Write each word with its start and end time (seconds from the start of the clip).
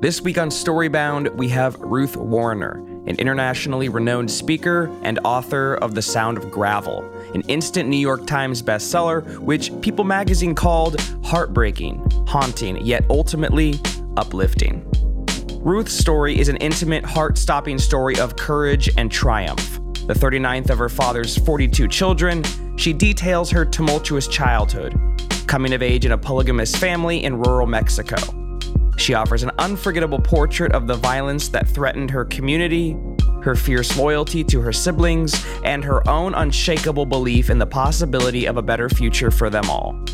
This 0.00 0.20
week 0.20 0.38
on 0.38 0.48
Storybound, 0.48 1.34
we 1.34 1.48
have 1.48 1.74
Ruth 1.80 2.16
Wariner, 2.16 2.74
an 3.08 3.16
internationally 3.16 3.88
renowned 3.88 4.30
speaker 4.30 4.96
and 5.02 5.18
author 5.24 5.74
of 5.74 5.96
The 5.96 6.02
Sound 6.02 6.38
of 6.38 6.52
Gravel, 6.52 7.02
an 7.34 7.40
instant 7.48 7.88
New 7.88 7.96
York 7.96 8.24
Times 8.24 8.62
bestseller, 8.62 9.38
which 9.38 9.72
People 9.80 10.04
magazine 10.04 10.54
called 10.54 11.00
heartbreaking, 11.24 12.08
haunting, 12.28 12.76
yet 12.86 13.06
ultimately 13.10 13.80
uplifting. 14.16 14.88
Ruth's 15.60 15.94
story 15.94 16.38
is 16.38 16.48
an 16.48 16.58
intimate, 16.58 17.04
heart 17.04 17.36
stopping 17.36 17.76
story 17.76 18.20
of 18.20 18.36
courage 18.36 18.88
and 18.96 19.10
triumph. 19.10 19.80
The 20.06 20.14
39th 20.14 20.70
of 20.70 20.78
her 20.78 20.88
father's 20.88 21.36
42 21.38 21.88
children, 21.88 22.44
she 22.76 22.92
details 22.92 23.50
her 23.50 23.64
tumultuous 23.64 24.28
childhood, 24.28 24.96
coming 25.48 25.72
of 25.72 25.82
age 25.82 26.06
in 26.06 26.12
a 26.12 26.18
polygamous 26.18 26.76
family 26.76 27.24
in 27.24 27.36
rural 27.36 27.66
Mexico. 27.66 28.37
She 28.98 29.14
offers 29.14 29.44
an 29.44 29.52
unforgettable 29.58 30.18
portrait 30.18 30.72
of 30.72 30.86
the 30.86 30.94
violence 30.94 31.48
that 31.50 31.68
threatened 31.68 32.10
her 32.10 32.24
community, 32.24 32.96
her 33.42 33.54
fierce 33.54 33.96
loyalty 33.96 34.42
to 34.44 34.60
her 34.60 34.72
siblings, 34.72 35.46
and 35.64 35.84
her 35.84 36.06
own 36.08 36.34
unshakable 36.34 37.06
belief 37.06 37.48
in 37.48 37.58
the 37.58 37.66
possibility 37.66 38.46
of 38.46 38.56
a 38.56 38.62
better 38.62 38.88
future 38.88 39.30
for 39.30 39.50
them 39.50 39.70
all. 39.70 40.04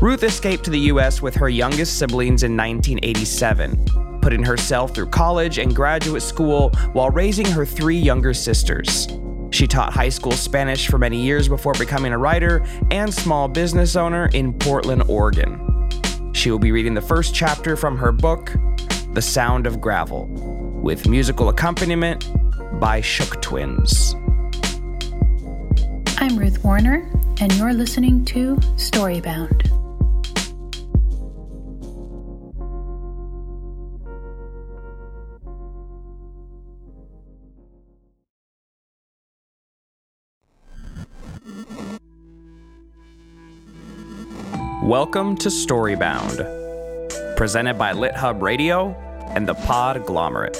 Ruth 0.00 0.22
escaped 0.22 0.64
to 0.64 0.70
the 0.70 0.78
US 0.80 1.22
with 1.22 1.34
her 1.34 1.48
youngest 1.48 1.98
siblings 1.98 2.42
in 2.42 2.56
1987, 2.56 4.20
putting 4.20 4.44
herself 4.44 4.94
through 4.94 5.08
college 5.08 5.58
and 5.58 5.74
graduate 5.74 6.22
school 6.22 6.70
while 6.92 7.10
raising 7.10 7.46
her 7.46 7.64
three 7.64 7.98
younger 7.98 8.34
sisters. 8.34 9.08
She 9.50 9.66
taught 9.66 9.94
high 9.94 10.10
school 10.10 10.32
Spanish 10.32 10.88
for 10.88 10.98
many 10.98 11.20
years 11.20 11.48
before 11.48 11.72
becoming 11.74 12.12
a 12.12 12.18
writer 12.18 12.64
and 12.90 13.12
small 13.12 13.48
business 13.48 13.96
owner 13.96 14.28
in 14.32 14.52
Portland, 14.52 15.04
Oregon. 15.08 15.69
She 16.40 16.50
will 16.50 16.58
be 16.58 16.72
reading 16.72 16.94
the 16.94 17.02
first 17.02 17.34
chapter 17.34 17.76
from 17.76 17.98
her 17.98 18.12
book, 18.12 18.54
The 19.12 19.20
Sound 19.20 19.66
of 19.66 19.78
Gravel, 19.78 20.24
with 20.82 21.06
musical 21.06 21.50
accompaniment 21.50 22.32
by 22.80 23.02
Shook 23.02 23.42
Twins. 23.42 24.14
I'm 26.16 26.38
Ruth 26.38 26.64
Wariner, 26.64 27.06
and 27.42 27.52
you're 27.56 27.74
listening 27.74 28.24
to 28.24 28.56
Storybound. 28.76 29.79
Welcome 44.90 45.36
to 45.36 45.50
Storybound, 45.50 47.36
presented 47.36 47.74
by 47.74 47.92
LitHub 47.92 48.42
Radio 48.42 48.90
and 49.36 49.46
the 49.46 49.54
Podglomerate. 49.54 50.58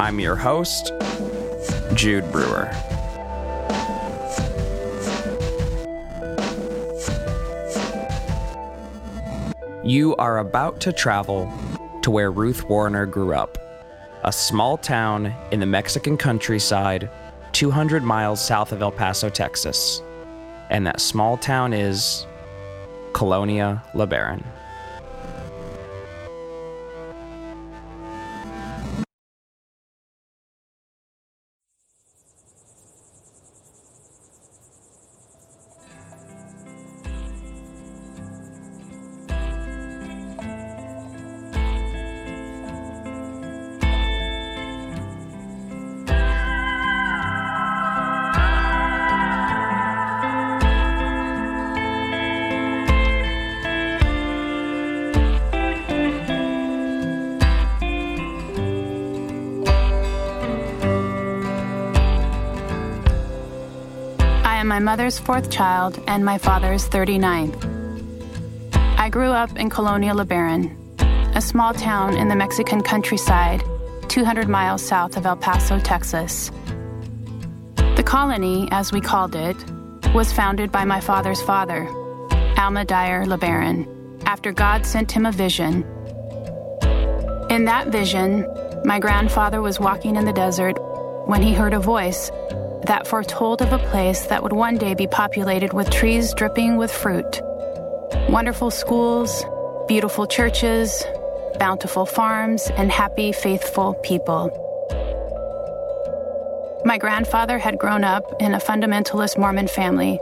I'm 0.00 0.18
your 0.18 0.34
host, 0.34 0.92
Jude 1.94 2.28
Brewer. 2.32 2.68
You 9.84 10.16
are 10.16 10.38
about 10.38 10.80
to 10.80 10.92
travel 10.92 11.48
to 12.02 12.10
where 12.10 12.32
Ruth 12.32 12.64
Wariner 12.64 13.06
grew 13.06 13.34
up, 13.34 13.56
a 14.24 14.32
small 14.32 14.76
town 14.76 15.32
in 15.52 15.60
the 15.60 15.66
Mexican 15.66 16.16
countryside, 16.16 17.08
200 17.52 18.02
miles 18.02 18.44
south 18.44 18.72
of 18.72 18.82
El 18.82 18.90
Paso, 18.90 19.28
Texas. 19.28 20.02
And 20.70 20.84
that 20.88 21.00
small 21.00 21.36
town 21.36 21.72
is 21.72 22.26
Colonia 23.12 23.82
LeBaron. 23.94 24.42
Mother's 64.88 65.18
fourth 65.18 65.50
child 65.50 66.02
and 66.06 66.24
my 66.24 66.38
father's 66.38 66.88
39th. 66.88 67.60
I 68.96 69.10
grew 69.10 69.32
up 69.32 69.54
in 69.58 69.68
Colonia 69.68 70.14
LeBaron, 70.14 70.64
a 71.36 71.42
small 71.42 71.74
town 71.74 72.16
in 72.16 72.28
the 72.28 72.34
Mexican 72.34 72.80
countryside, 72.80 73.62
200 74.08 74.48
miles 74.48 74.82
south 74.82 75.18
of 75.18 75.26
El 75.26 75.36
Paso, 75.36 75.78
Texas. 75.78 76.50
The 77.96 78.02
colony, 78.02 78.66
as 78.70 78.90
we 78.90 79.02
called 79.02 79.34
it, 79.36 79.58
was 80.14 80.32
founded 80.32 80.72
by 80.72 80.86
my 80.86 81.02
father's 81.02 81.42
father, 81.42 81.86
Alma 82.56 82.86
Dyer 82.86 83.26
LeBaron, 83.26 84.22
after 84.24 84.52
God 84.52 84.86
sent 84.86 85.12
him 85.12 85.26
a 85.26 85.32
vision. 85.32 85.84
In 87.50 87.66
that 87.66 87.88
vision, 87.88 88.46
my 88.86 88.98
grandfather 88.98 89.60
was 89.60 89.78
walking 89.78 90.16
in 90.16 90.24
the 90.24 90.32
desert 90.32 90.78
when 91.28 91.42
he 91.42 91.52
heard 91.52 91.74
a 91.74 91.78
voice 91.78 92.30
that 92.88 93.06
foretold 93.06 93.60
of 93.60 93.70
a 93.70 93.78
place 93.90 94.26
that 94.26 94.42
would 94.42 94.52
one 94.52 94.78
day 94.78 94.94
be 94.94 95.06
populated 95.06 95.74
with 95.74 95.90
trees 95.90 96.32
dripping 96.32 96.78
with 96.78 96.90
fruit, 96.90 97.42
wonderful 98.30 98.70
schools, 98.70 99.44
beautiful 99.86 100.26
churches, 100.26 101.04
bountiful 101.58 102.06
farms, 102.06 102.70
and 102.76 102.90
happy, 102.90 103.30
faithful 103.30 103.92
people. 104.02 104.50
My 106.86 106.96
grandfather 106.96 107.58
had 107.58 107.76
grown 107.76 108.04
up 108.04 108.24
in 108.40 108.54
a 108.54 108.58
fundamentalist 108.58 109.36
Mormon 109.36 109.68
family, 109.68 110.18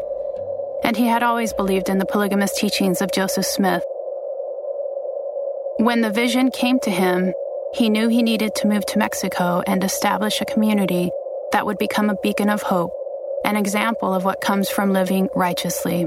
and 0.83 0.97
he 0.97 1.07
had 1.07 1.23
always 1.23 1.53
believed 1.53 1.89
in 1.89 1.99
the 1.99 2.07
polygamous 2.07 2.53
teachings 2.53 3.01
of 3.01 3.13
Joseph 3.13 3.47
Smith. 3.47 3.85
When 5.77 6.01
the 6.01 6.11
vision 6.11 6.51
came 6.51 6.81
to 6.81 6.91
him, 6.91 7.33
he 7.75 7.89
knew 7.89 8.09
he 8.09 8.25
needed 8.25 8.57
to 8.57 8.67
move 8.67 8.85
to 8.87 8.99
Mexico 8.99 9.63
and 9.69 9.85
establish 9.85 10.41
a 10.41 10.47
community 10.47 11.13
that 11.57 11.65
would 11.65 11.79
become 11.79 12.11
a 12.11 12.17
beacon 12.23 12.51
of 12.51 12.61
hope, 12.61 12.93
an 13.43 13.57
example 13.57 14.13
of 14.13 14.27
what 14.27 14.43
comes 14.43 14.69
from 14.69 14.93
living 14.93 15.27
righteously. 15.35 16.07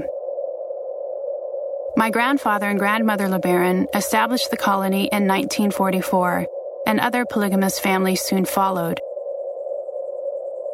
My 1.96 2.08
grandfather 2.10 2.68
and 2.68 2.78
grandmother 2.78 3.26
LeBaron 3.26 3.88
established 3.92 4.52
the 4.52 4.56
colony 4.56 5.08
in 5.10 5.26
1944, 5.26 6.46
and 6.86 7.00
other 7.00 7.24
polygamous 7.24 7.80
families 7.80 8.20
soon 8.20 8.44
followed. 8.44 9.00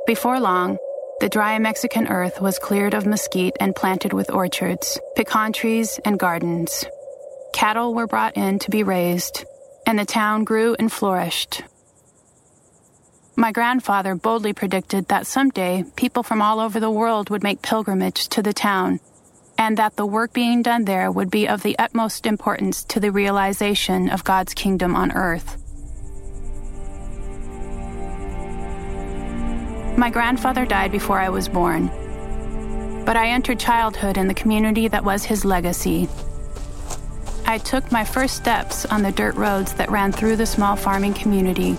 Before 0.07 0.39
long, 0.41 0.77
the 1.21 1.31
dry 1.31 1.59
Mexican 1.59 2.09
earth 2.09 2.43
was 2.43 2.59
cleared 2.59 2.93
of 2.93 3.07
mesquite 3.07 3.57
and 3.59 3.75
planted 3.75 4.13
with 4.13 4.31
orchards, 4.31 5.01
pecan 5.15 5.55
trees, 5.55 5.99
and 6.05 6.19
gardens. 6.19 6.85
Cattle 7.55 7.95
were 7.95 8.07
brought 8.07 8.37
in 8.37 8.59
to 8.59 8.71
be 8.71 8.83
raised, 8.83 9.47
and 9.87 9.99
the 9.99 10.05
town 10.05 10.45
grew 10.45 10.77
and 10.79 10.93
flourished. 10.93 11.63
My 13.39 13.53
grandfather 13.53 14.15
boldly 14.15 14.55
predicted 14.55 15.09
that 15.09 15.27
someday 15.27 15.85
people 15.95 16.23
from 16.23 16.41
all 16.41 16.59
over 16.59 16.81
the 16.81 16.91
world 16.91 17.29
would 17.29 17.43
make 17.43 17.61
pilgrimage 17.61 18.29
to 18.29 18.43
the 18.43 18.55
town, 18.55 18.99
and 19.59 19.77
that 19.77 19.97
the 19.97 20.07
work 20.07 20.33
being 20.33 20.63
done 20.63 20.87
there 20.87 21.13
would 21.13 21.31
be 21.31 21.47
of 21.47 21.63
the 21.63 21.79
utmost 21.79 22.25
importance 22.25 22.83
to 22.85 22.99
the 22.99 23.13
realization 23.13 24.09
of 24.09 24.25
God's 24.25 24.55
kingdom 24.55 24.97
on 24.97 25.13
earth. 25.13 25.59
My 29.99 30.09
grandfather 30.09 30.65
died 30.65 30.91
before 30.91 31.21
I 31.21 31.29
was 31.29 31.47
born, 31.47 31.89
but 33.05 33.19
I 33.19 33.29
entered 33.29 33.61
childhood 33.61 34.17
in 34.17 34.29
the 34.29 34.35
community 34.35 34.89
that 34.89 35.05
was 35.05 35.25
his 35.25 35.45
legacy. 35.45 36.09
I 37.45 37.59
took 37.59 37.93
my 37.93 38.03
first 38.03 38.35
steps 38.35 38.87
on 38.87 39.03
the 39.03 39.13
dirt 39.13 39.35
roads 39.35 39.75
that 39.75 39.91
ran 39.91 40.11
through 40.11 40.37
the 40.37 40.47
small 40.47 40.75
farming 40.75 41.13
community. 41.13 41.77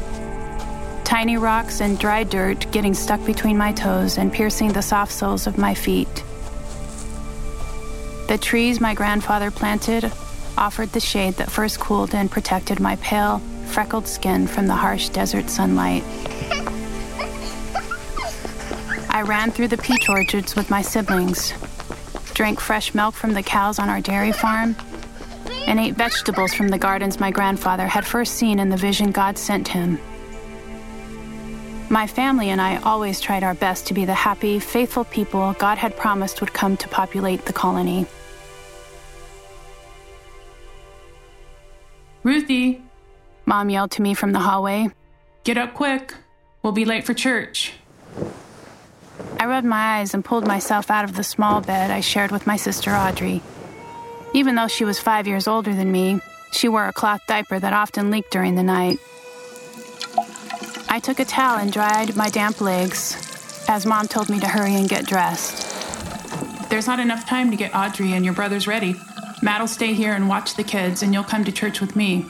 Tiny 1.08 1.38
rocks 1.38 1.80
and 1.80 1.98
dry 1.98 2.26
dirt 2.26 2.70
getting 2.74 2.94
stuck 2.94 3.26
between 3.26 3.58
my 3.58 3.72
toes 3.72 4.18
and 4.18 4.32
piercing 4.32 4.74
the 4.74 4.82
soft 4.82 5.14
soles 5.14 5.48
of 5.48 5.58
my 5.58 5.74
feet. 5.74 6.14
The 8.28 8.38
trees 8.38 8.82
my 8.82 8.94
grandfather 8.94 9.50
planted 9.50 10.12
offered 10.58 10.90
the 10.90 11.00
shade 11.00 11.36
that 11.36 11.50
first 11.50 11.80
cooled 11.80 12.14
and 12.14 12.30
protected 12.30 12.82
my 12.82 12.98
pale, 12.98 13.40
freckled 13.68 14.06
skin 14.06 14.48
from 14.48 14.68
the 14.68 14.76
harsh 14.76 15.08
desert 15.08 15.50
sunlight. 15.50 16.04
I 19.10 19.24
ran 19.26 19.52
through 19.52 19.70
the 19.70 19.78
peach 19.78 20.10
orchards 20.10 20.58
with 20.58 20.70
my 20.70 20.82
siblings, 20.82 21.54
drank 22.34 22.60
fresh 22.60 22.94
milk 22.94 23.16
from 23.16 23.32
the 23.32 23.44
cows 23.44 23.80
on 23.80 23.88
our 23.88 24.02
dairy 24.02 24.34
farm, 24.34 24.76
and 25.68 25.80
ate 25.80 25.96
vegetables 25.96 26.54
from 26.54 26.68
the 26.68 26.78
gardens 26.78 27.18
my 27.18 27.32
grandfather 27.32 27.88
had 27.88 28.06
first 28.06 28.34
seen 28.34 28.60
in 28.60 28.68
the 28.68 28.76
vision 28.76 29.12
God 29.12 29.38
sent 29.38 29.70
him. 29.70 30.00
My 31.90 32.06
family 32.06 32.50
and 32.50 32.60
I 32.60 32.78
always 32.82 33.22
tried 33.22 33.44
our 33.44 33.54
best 33.54 33.88
to 33.88 33.94
be 33.94 34.04
the 34.04 34.14
happy, 34.14 34.60
faithful 34.60 35.06
people 35.06 35.56
God 35.58 35.78
had 35.78 35.96
promised 35.96 36.42
would 36.42 36.54
come 36.54 36.76
to 36.78 36.88
populate 36.90 37.46
the 37.46 37.54
colony. 37.54 38.06
Ruthie, 42.24 42.82
Mom 43.46 43.70
yelled 43.70 43.92
to 43.92 44.02
me 44.02 44.14
from 44.14 44.34
the 44.34 44.40
hallway. 44.40 44.90
get 45.46 45.58
up 45.58 45.74
quick. 45.74 46.14
We'll 46.62 46.74
be 46.74 46.84
late 46.84 47.06
for 47.06 47.14
church. 47.14 47.72
I 49.40 49.46
rubbed 49.46 49.66
my 49.66 50.00
eyes 50.00 50.14
and 50.14 50.26
pulled 50.26 50.46
myself 50.46 50.92
out 50.92 51.06
of 51.06 51.16
the 51.16 51.24
small 51.24 51.62
bed 51.62 51.90
I 51.90 52.02
shared 52.02 52.32
with 52.32 52.46
my 52.46 52.58
sister 52.58 52.92
Audrey. 52.94 53.42
Even 54.34 54.56
though 54.56 54.68
she 54.68 54.84
was 54.84 55.00
five 55.00 55.26
years 55.26 55.48
older 55.48 55.74
than 55.74 55.90
me, 55.90 56.20
she 56.52 56.68
wore 56.68 56.88
a 56.88 56.92
cloth 56.92 57.22
diaper 57.28 57.58
that 57.58 57.72
often 57.72 58.12
leaked 58.12 58.32
during 58.32 58.56
the 58.56 58.64
night. 58.64 59.00
I 60.90 61.00
took 61.00 61.20
a 61.20 61.26
towel 61.26 61.60
and 61.60 61.72
dried 61.72 62.16
my 62.16 62.30
damp 62.30 62.62
legs 62.62 63.66
as 63.68 63.86
Mom 63.86 64.08
told 64.08 64.30
me 64.30 64.40
to 64.40 64.48
hurry 64.48 64.76
and 64.76 64.88
get 64.88 65.06
dressed. 65.06 66.70
There's 66.70 66.88
not 66.88 67.00
enough 67.00 67.28
time 67.28 67.52
to 67.52 67.58
get 67.58 67.76
Audrey 67.76 68.14
and 68.14 68.24
your 68.24 68.34
brothers 68.34 68.68
ready. 68.68 68.96
Matt'll 69.42 69.68
stay 69.68 69.94
here 69.94 70.14
and 70.14 70.28
watch 70.28 70.56
the 70.56 70.64
kids, 70.64 71.04
and 71.04 71.14
you'll 71.14 71.24
come 71.24 71.44
to 71.46 71.52
church 71.52 71.80
with 71.80 71.96
me. 71.96 72.26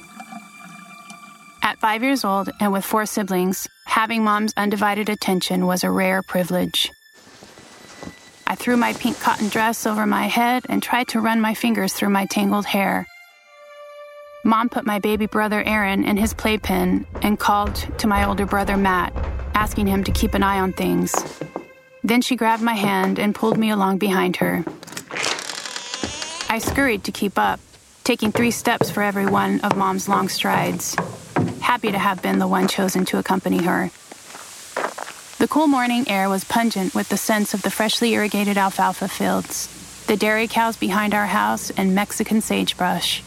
At 1.62 1.80
five 1.80 2.04
years 2.04 2.26
old 2.26 2.50
and 2.60 2.72
with 2.72 2.86
four 2.86 3.06
siblings, 3.06 3.68
having 3.86 4.24
Mom's 4.24 4.54
undivided 4.58 5.10
attention 5.10 5.66
was 5.66 5.84
a 5.84 5.92
rare 5.92 6.22
privilege. 6.22 6.92
I 8.46 8.56
threw 8.56 8.78
my 8.78 8.94
pink 8.94 9.20
cotton 9.20 9.50
dress 9.50 9.86
over 9.86 10.06
my 10.06 10.28
head 10.28 10.66
and 10.70 10.82
tried 10.82 11.10
to 11.10 11.20
run 11.20 11.42
my 11.42 11.54
fingers 11.54 11.94
through 11.94 12.10
my 12.10 12.26
tangled 12.26 12.66
hair. 12.66 13.06
Mom 14.48 14.70
put 14.70 14.86
my 14.86 14.98
baby 14.98 15.26
brother 15.26 15.62
Aaron 15.64 16.06
in 16.06 16.16
his 16.16 16.34
playpen 16.34 17.06
and 17.22 17.38
called 17.38 17.76
to 17.98 18.08
my 18.08 18.26
older 18.26 18.46
brother 18.46 18.78
Matt, 18.78 19.14
asking 19.54 19.88
him 19.88 20.06
to 20.06 20.12
keep 20.14 20.34
an 20.34 20.42
eye 20.42 20.62
on 20.62 20.72
things. 20.72 21.14
Then 22.02 22.22
she 22.22 22.38
grabbed 22.38 22.64
my 22.64 22.76
hand 22.76 23.20
and 23.20 23.36
pulled 23.36 23.58
me 23.58 23.72
along 23.72 23.98
behind 23.98 24.38
her. 24.38 24.64
I 26.50 26.60
scurried 26.60 27.04
to 27.04 27.12
keep 27.12 27.38
up, 27.38 27.60
taking 28.06 28.32
three 28.32 28.52
steps 28.52 28.90
for 28.90 29.04
every 29.04 29.26
one 29.26 29.60
of 29.66 29.76
Mom's 29.76 30.08
long 30.08 30.30
strides, 30.30 30.96
happy 31.60 31.92
to 31.92 32.00
have 32.00 32.22
been 32.22 32.40
the 32.40 32.48
one 32.48 32.70
chosen 32.70 33.04
to 33.04 33.18
accompany 33.18 33.64
her. 33.64 33.92
The 35.40 35.50
cool 35.50 35.68
morning 35.68 36.08
air 36.08 36.30
was 36.30 36.46
pungent 36.46 36.96
with 36.96 37.10
the 37.10 37.18
scents 37.18 37.54
of 37.54 37.64
the 37.64 37.70
freshly 37.70 38.14
irrigated 38.14 38.58
alfalfa 38.58 39.10
fields, 39.10 40.06
the 40.08 40.16
dairy 40.16 40.48
cows 40.48 40.78
behind 40.78 41.14
our 41.14 41.26
house, 41.26 41.70
and 41.72 41.94
Mexican 41.94 42.40
sagebrush. 42.40 43.22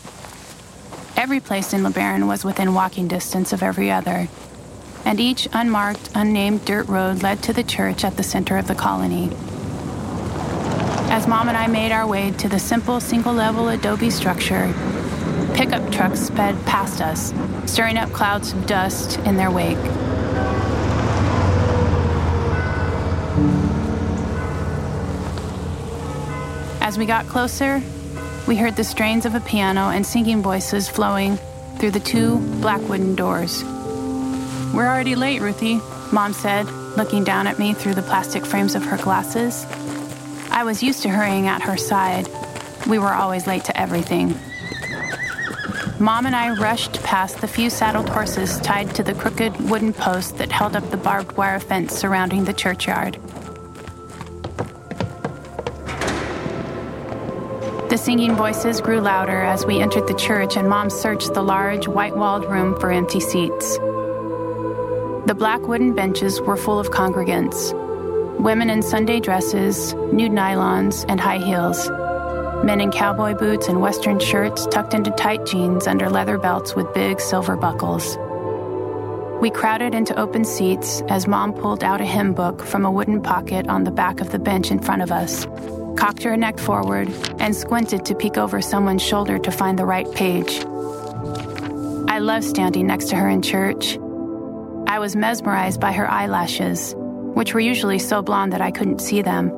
Every 1.20 1.40
place 1.40 1.74
in 1.74 1.82
LeBaron 1.82 2.26
was 2.26 2.46
within 2.46 2.72
walking 2.72 3.06
distance 3.06 3.52
of 3.52 3.62
every 3.62 3.90
other, 3.90 4.26
and 5.04 5.20
each 5.20 5.46
unmarked, 5.52 6.08
unnamed 6.14 6.64
dirt 6.64 6.88
road 6.88 7.22
led 7.22 7.42
to 7.42 7.52
the 7.52 7.62
church 7.62 8.04
at 8.04 8.16
the 8.16 8.22
center 8.22 8.56
of 8.56 8.66
the 8.66 8.74
colony. 8.74 9.28
As 11.12 11.28
Mom 11.28 11.48
and 11.48 11.58
I 11.58 11.66
made 11.66 11.92
our 11.92 12.06
way 12.06 12.30
to 12.38 12.48
the 12.48 12.58
simple 12.58 13.00
single 13.00 13.34
level 13.34 13.68
adobe 13.68 14.08
structure, 14.08 14.72
pickup 15.52 15.92
trucks 15.92 16.20
sped 16.20 16.56
past 16.64 17.02
us, 17.02 17.34
stirring 17.70 17.98
up 17.98 18.10
clouds 18.12 18.54
of 18.54 18.64
dust 18.64 19.18
in 19.18 19.36
their 19.36 19.50
wake. 19.50 19.76
As 26.80 26.96
we 26.96 27.04
got 27.04 27.26
closer, 27.26 27.82
we 28.46 28.56
heard 28.56 28.76
the 28.76 28.84
strains 28.84 29.26
of 29.26 29.34
a 29.34 29.40
piano 29.40 29.90
and 29.90 30.06
singing 30.06 30.42
voices 30.42 30.88
flowing 30.88 31.36
through 31.78 31.92
the 31.92 32.00
two 32.00 32.38
black 32.60 32.80
wooden 32.88 33.14
doors. 33.14 33.62
We're 34.74 34.88
already 34.88 35.14
late, 35.14 35.40
Ruthie. 35.40 35.80
Mom 36.12 36.32
said, 36.32 36.66
looking 36.96 37.24
down 37.24 37.46
at 37.46 37.58
me 37.58 37.72
through 37.72 37.94
the 37.94 38.02
plastic 38.02 38.44
frames 38.44 38.74
of 38.74 38.84
her 38.84 38.96
glasses. 38.96 39.64
I 40.50 40.64
was 40.64 40.82
used 40.82 41.02
to 41.02 41.08
hurrying 41.08 41.46
at 41.46 41.62
her 41.62 41.76
side. 41.76 42.28
We 42.88 42.98
were 42.98 43.12
always 43.12 43.46
late 43.46 43.64
to 43.64 43.80
everything. 43.80 44.34
Mom 46.00 46.26
and 46.26 46.34
I 46.34 46.58
rushed 46.58 47.02
past 47.02 47.40
the 47.40 47.48
few 47.48 47.68
saddled 47.68 48.08
horses 48.08 48.58
tied 48.60 48.94
to 48.94 49.02
the 49.02 49.14
crooked 49.14 49.54
wooden 49.68 49.92
post 49.92 50.38
that 50.38 50.50
held 50.50 50.74
up 50.74 50.90
the 50.90 50.96
barbed 50.96 51.36
wire 51.36 51.60
fence 51.60 51.94
surrounding 51.94 52.44
the 52.44 52.54
churchyard. 52.54 53.18
The 57.90 57.98
singing 57.98 58.36
voices 58.36 58.80
grew 58.80 59.00
louder 59.00 59.42
as 59.42 59.66
we 59.66 59.80
entered 59.80 60.06
the 60.06 60.14
church, 60.14 60.56
and 60.56 60.68
Mom 60.68 60.90
searched 60.90 61.34
the 61.34 61.42
large, 61.42 61.88
white 61.88 62.16
walled 62.16 62.44
room 62.44 62.78
for 62.78 62.92
empty 62.92 63.18
seats. 63.18 63.78
The 65.26 65.34
black 65.36 65.66
wooden 65.66 65.92
benches 65.92 66.40
were 66.40 66.56
full 66.56 66.78
of 66.78 66.90
congregants 66.90 67.74
women 68.40 68.70
in 68.70 68.80
Sunday 68.80 69.20
dresses, 69.20 69.92
nude 70.12 70.32
nylons, 70.32 71.04
and 71.08 71.20
high 71.20 71.38
heels, 71.38 71.90
men 72.64 72.80
in 72.80 72.92
cowboy 72.92 73.34
boots 73.34 73.68
and 73.68 73.80
Western 73.80 74.18
shirts 74.20 74.66
tucked 74.66 74.94
into 74.94 75.10
tight 75.10 75.44
jeans 75.44 75.86
under 75.86 76.08
leather 76.08 76.38
belts 76.38 76.74
with 76.74 76.94
big 76.94 77.20
silver 77.20 77.56
buckles. 77.56 78.16
We 79.42 79.50
crowded 79.50 79.94
into 79.94 80.18
open 80.18 80.44
seats 80.44 81.02
as 81.08 81.26
Mom 81.26 81.52
pulled 81.52 81.82
out 81.82 82.00
a 82.00 82.06
hymn 82.06 82.34
book 82.34 82.62
from 82.62 82.84
a 82.84 82.90
wooden 82.90 83.20
pocket 83.20 83.66
on 83.66 83.84
the 83.84 83.90
back 83.90 84.20
of 84.20 84.30
the 84.30 84.38
bench 84.38 84.70
in 84.70 84.78
front 84.78 85.02
of 85.02 85.10
us, 85.10 85.46
cocked 86.00 86.22
her 86.22 86.34
neck 86.34 86.58
forward, 86.58 87.12
and 87.40 87.54
squinted 87.54 88.06
to 88.06 88.14
peek 88.14 88.38
over 88.38 88.62
someone's 88.62 89.02
shoulder 89.02 89.38
to 89.38 89.50
find 89.50 89.78
the 89.78 89.84
right 89.84 90.10
page. 90.12 90.64
I 92.08 92.18
loved 92.18 92.46
standing 92.46 92.86
next 92.86 93.10
to 93.10 93.16
her 93.16 93.28
in 93.28 93.42
church. 93.42 93.98
I 94.88 94.98
was 94.98 95.14
mesmerized 95.14 95.78
by 95.78 95.92
her 95.92 96.10
eyelashes, 96.10 96.94
which 96.96 97.52
were 97.52 97.60
usually 97.60 97.98
so 97.98 98.22
blonde 98.22 98.54
that 98.54 98.62
I 98.62 98.70
couldn't 98.70 99.00
see 99.00 99.20
them. 99.20 99.50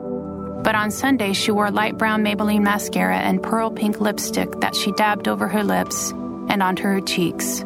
But 0.65 0.75
on 0.75 0.91
Sunday, 0.91 1.33
she 1.33 1.53
wore 1.53 1.71
light 1.71 1.97
brown 1.97 2.25
Maybelline 2.25 2.63
mascara 2.63 3.19
and 3.19 3.41
pearl 3.41 3.71
pink 3.71 4.01
lipstick 4.01 4.61
that 4.61 4.75
she 4.75 4.91
dabbed 4.93 5.29
over 5.29 5.47
her 5.47 5.63
lips 5.63 6.11
and 6.49 6.61
onto 6.61 6.83
her 6.83 7.01
cheeks. 7.01 7.61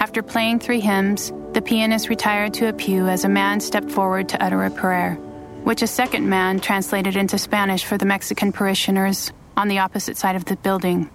After 0.00 0.22
playing 0.22 0.58
three 0.58 0.80
hymns, 0.80 1.32
the 1.52 1.62
pianist 1.62 2.08
retired 2.08 2.52
to 2.54 2.68
a 2.68 2.72
pew 2.72 3.06
as 3.06 3.24
a 3.24 3.28
man 3.28 3.60
stepped 3.60 3.90
forward 3.90 4.28
to 4.30 4.44
utter 4.44 4.64
a 4.64 4.70
prayer, 4.70 5.18
which 5.64 5.82
a 5.82 5.86
second 5.86 6.28
man 6.28 6.60
translated 6.60 7.16
into 7.16 7.38
Spanish 7.38 7.84
for 7.84 7.96
the 7.96 8.04
Mexican 8.04 8.52
parishioners 8.52 9.32
on 9.56 9.68
the 9.68 9.78
opposite 9.78 10.16
side 10.16 10.36
of 10.36 10.44
the 10.44 10.56
building. 10.56 11.10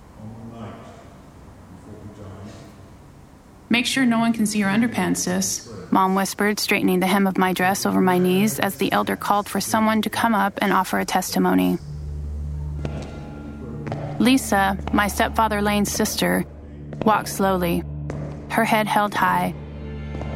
Make 3.69 3.85
sure 3.85 4.05
no 4.05 4.17
one 4.17 4.33
can 4.33 4.47
see 4.47 4.57
your 4.57 4.69
underpants, 4.69 5.17
sis. 5.17 5.71
Mom 5.91 6.15
whispered, 6.15 6.59
straightening 6.59 6.99
the 6.99 7.07
hem 7.07 7.27
of 7.27 7.37
my 7.37 7.53
dress 7.53 7.85
over 7.85 8.01
my 8.01 8.17
knees 8.17 8.59
as 8.59 8.75
the 8.75 8.91
elder 8.91 9.15
called 9.15 9.47
for 9.47 9.61
someone 9.61 10.01
to 10.01 10.09
come 10.09 10.33
up 10.33 10.57
and 10.61 10.73
offer 10.73 10.99
a 10.99 11.05
testimony. 11.05 11.77
Lisa, 14.17 14.77
my 14.91 15.07
stepfather 15.07 15.61
Lane's 15.61 15.91
sister, 15.91 16.43
walked 17.05 17.29
slowly, 17.29 17.83
her 18.49 18.65
head 18.65 18.87
held 18.87 19.13
high, 19.13 19.53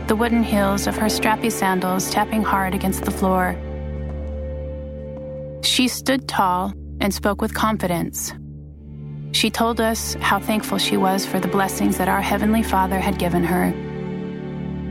the 0.08 0.15
wooden 0.15 0.43
heels 0.43 0.86
of 0.86 0.96
her 0.96 1.08
strappy 1.08 1.51
sandals 1.51 2.12
tapping 2.12 2.43
hard 2.43 2.75
against 2.75 3.03
the 3.03 3.12
floor. 3.12 3.58
She 5.74 5.88
stood 5.88 6.27
tall 6.27 6.72
and 7.01 7.12
spoke 7.12 7.42
with 7.42 7.56
confidence. 7.56 8.32
She 9.32 9.50
told 9.50 9.82
us 9.82 10.13
how 10.22 10.38
thankful 10.38 10.77
she 10.77 10.98
was 10.98 11.25
for 11.25 11.39
the 11.39 11.48
blessings 11.48 11.98
that 11.98 12.08
our 12.08 12.22
Heavenly 12.22 12.62
Father 12.62 13.00
had 13.00 13.18
given 13.18 13.44
her. 13.44 13.74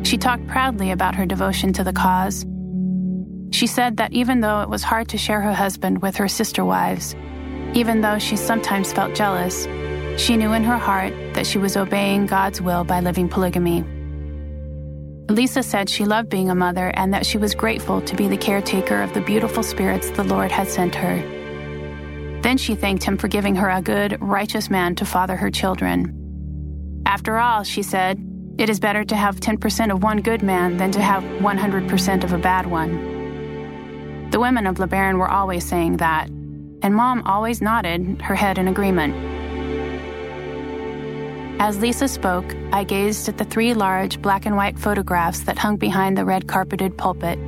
She 0.05 0.19
talked 0.19 0.45
proudly 0.49 0.91
about 0.91 1.15
her 1.15 1.25
devotion 1.25 1.73
to 1.75 1.85
the 1.85 1.93
cause. 1.93 2.45
She 3.53 3.69
said 3.69 3.99
that 3.99 4.13
even 4.13 4.41
though 4.41 4.63
it 4.63 4.69
was 4.69 4.83
hard 4.83 5.09
to 5.11 5.19
share 5.19 5.41
her 5.41 5.55
husband 5.55 6.03
with 6.03 6.17
her 6.17 6.27
sister 6.27 6.65
wives, 6.65 7.15
even 7.75 8.01
though 8.01 8.19
she 8.19 8.35
sometimes 8.35 8.93
felt 8.93 9.15
jealous, 9.15 9.69
she 10.21 10.37
knew 10.37 10.53
in 10.53 10.65
her 10.65 10.79
heart 10.79 11.13
that 11.35 11.47
she 11.47 11.59
was 11.59 11.77
obeying 11.77 12.27
God's 12.27 12.61
will 12.61 12.83
by 12.83 12.99
living 12.99 13.29
polygamy. 13.29 13.85
Lisa 15.29 15.63
said 15.63 15.89
she 15.89 16.05
loved 16.05 16.29
being 16.29 16.51
a 16.51 16.55
mother 16.55 16.93
and 16.95 17.15
that 17.15 17.25
she 17.25 17.39
was 17.39 17.55
grateful 17.55 18.01
to 18.03 18.17
be 18.17 18.29
the 18.29 18.37
caretaker 18.37 19.01
of 19.01 19.15
the 19.15 19.21
beautiful 19.21 19.63
spirits 19.63 20.11
the 20.11 20.25
Lord 20.25 20.51
had 20.51 20.69
sent 20.69 20.95
her. 20.95 21.17
Then 22.43 22.59
she 22.59 22.75
thanked 22.75 23.05
him 23.05 23.17
for 23.17 23.29
giving 23.29 23.55
her 23.55 23.71
a 23.71 23.81
good, 23.81 24.21
righteous 24.21 24.69
man 24.69 24.97
to 24.97 25.05
father 25.05 25.37
her 25.37 25.51
children. 25.51 27.03
After 27.07 27.39
all, 27.39 27.63
she 27.63 27.83
said, 27.83 28.19
it 28.59 28.69
is 28.69 28.81
better 28.81 29.05
to 29.05 29.17
have 29.17 29.41
10% 29.41 29.93
of 29.93 30.03
one 30.03 30.21
good 30.21 30.43
man 30.43 30.77
than 30.77 30.93
to 30.93 31.01
have 31.01 31.23
100% 31.23 32.25
of 32.25 32.33
a 32.33 32.39
bad 32.39 32.67
one. 32.67 34.29
The 34.31 34.41
women 34.41 34.67
of 34.67 34.77
LeBaron 34.77 35.19
were 35.19 35.31
always 35.31 35.65
saying 35.67 35.99
that, 35.99 36.29
and 36.29 36.95
Mom 36.95 37.23
always 37.23 37.63
nodded 37.63 38.21
her 38.23 38.35
head 38.35 38.59
in 38.59 38.69
agreement. 38.69 39.15
As 41.65 41.79
Lisa 41.79 42.09
spoke, 42.09 42.57
I 42.73 42.83
gazed 42.83 43.29
at 43.29 43.39
the 43.39 43.45
three 43.45 43.73
large 43.73 44.21
black 44.21 44.47
and 44.47 44.57
white 44.57 44.77
photographs 44.77 45.43
that 45.43 45.59
hung 45.59 45.77
behind 45.77 46.19
the 46.19 46.25
red 46.25 46.49
carpeted 46.49 46.99
pulpit. 46.99 47.39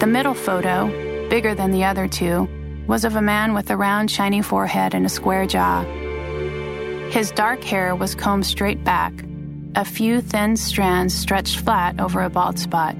The 0.00 0.06
middle 0.06 0.32
photo, 0.32 0.86
bigger 1.28 1.54
than 1.54 1.70
the 1.70 1.84
other 1.84 2.08
two, 2.08 2.48
was 2.86 3.04
of 3.04 3.14
a 3.14 3.20
man 3.20 3.52
with 3.52 3.68
a 3.68 3.76
round, 3.76 4.10
shiny 4.10 4.40
forehead 4.40 4.94
and 4.94 5.04
a 5.04 5.10
square 5.10 5.44
jaw. 5.44 5.84
His 7.10 7.30
dark 7.32 7.62
hair 7.62 7.94
was 7.94 8.14
combed 8.14 8.46
straight 8.46 8.82
back, 8.82 9.12
a 9.76 9.84
few 9.84 10.22
thin 10.22 10.56
strands 10.56 11.12
stretched 11.12 11.58
flat 11.58 12.00
over 12.00 12.22
a 12.22 12.30
bald 12.30 12.58
spot. 12.58 12.96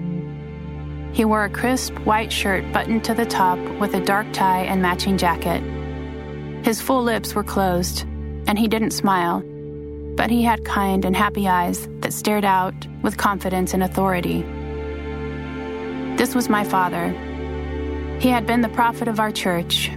He 1.15 1.25
wore 1.25 1.47
a 1.47 1.51
crisp 1.51 1.95
white 2.01 2.31
shirt 2.31 2.71
buttoned 2.75 3.05
to 3.05 3.15
the 3.15 3.25
top 3.25 3.59
with 3.81 3.95
a 3.95 4.05
dark 4.05 4.27
tie 4.35 4.65
and 4.65 4.83
matching 4.83 5.17
jacket. 5.17 5.63
His 6.63 6.83
full 6.83 7.03
lips 7.03 7.35
were 7.35 7.43
closed, 7.43 8.03
and 8.47 8.59
he 8.59 8.69
didn't 8.69 8.91
smile, 8.91 9.43
but 10.17 10.31
he 10.31 10.43
had 10.43 10.65
kind 10.65 11.05
and 11.05 11.17
happy 11.17 11.49
eyes 11.49 11.89
that 12.01 12.13
stared 12.13 12.45
out 12.45 12.75
with 13.03 13.17
confidence 13.17 13.75
and 13.75 13.83
authority. 13.83 14.43
This 16.17 16.35
was 16.35 16.49
my 16.49 16.65
father. 16.65 17.09
He 18.21 18.29
had 18.29 18.47
been 18.47 18.61
the 18.61 18.69
prophet 18.69 19.09
of 19.09 19.19
our 19.19 19.33
church. 19.33 19.91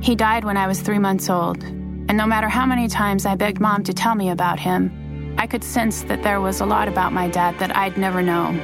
He 0.00 0.14
died 0.14 0.44
when 0.44 0.56
I 0.56 0.66
was 0.66 0.80
three 0.80 0.98
months 0.98 1.28
old, 1.28 1.62
and 1.62 2.16
no 2.16 2.26
matter 2.26 2.48
how 2.48 2.66
many 2.66 2.88
times 2.88 3.26
I 3.26 3.34
begged 3.34 3.60
mom 3.60 3.84
to 3.84 3.92
tell 3.92 4.14
me 4.14 4.30
about 4.30 4.58
him, 4.58 5.34
I 5.38 5.46
could 5.46 5.64
sense 5.64 6.02
that 6.04 6.22
there 6.22 6.40
was 6.40 6.60
a 6.60 6.66
lot 6.66 6.88
about 6.88 7.12
my 7.12 7.28
dad 7.28 7.58
that 7.58 7.76
I'd 7.76 7.98
never 7.98 8.22
known. 8.22 8.58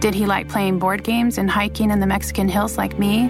Did 0.00 0.14
he 0.14 0.26
like 0.26 0.48
playing 0.48 0.78
board 0.78 1.04
games 1.04 1.38
and 1.38 1.50
hiking 1.50 1.90
in 1.90 2.00
the 2.00 2.06
Mexican 2.06 2.48
hills 2.48 2.76
like 2.76 2.98
me? 2.98 3.28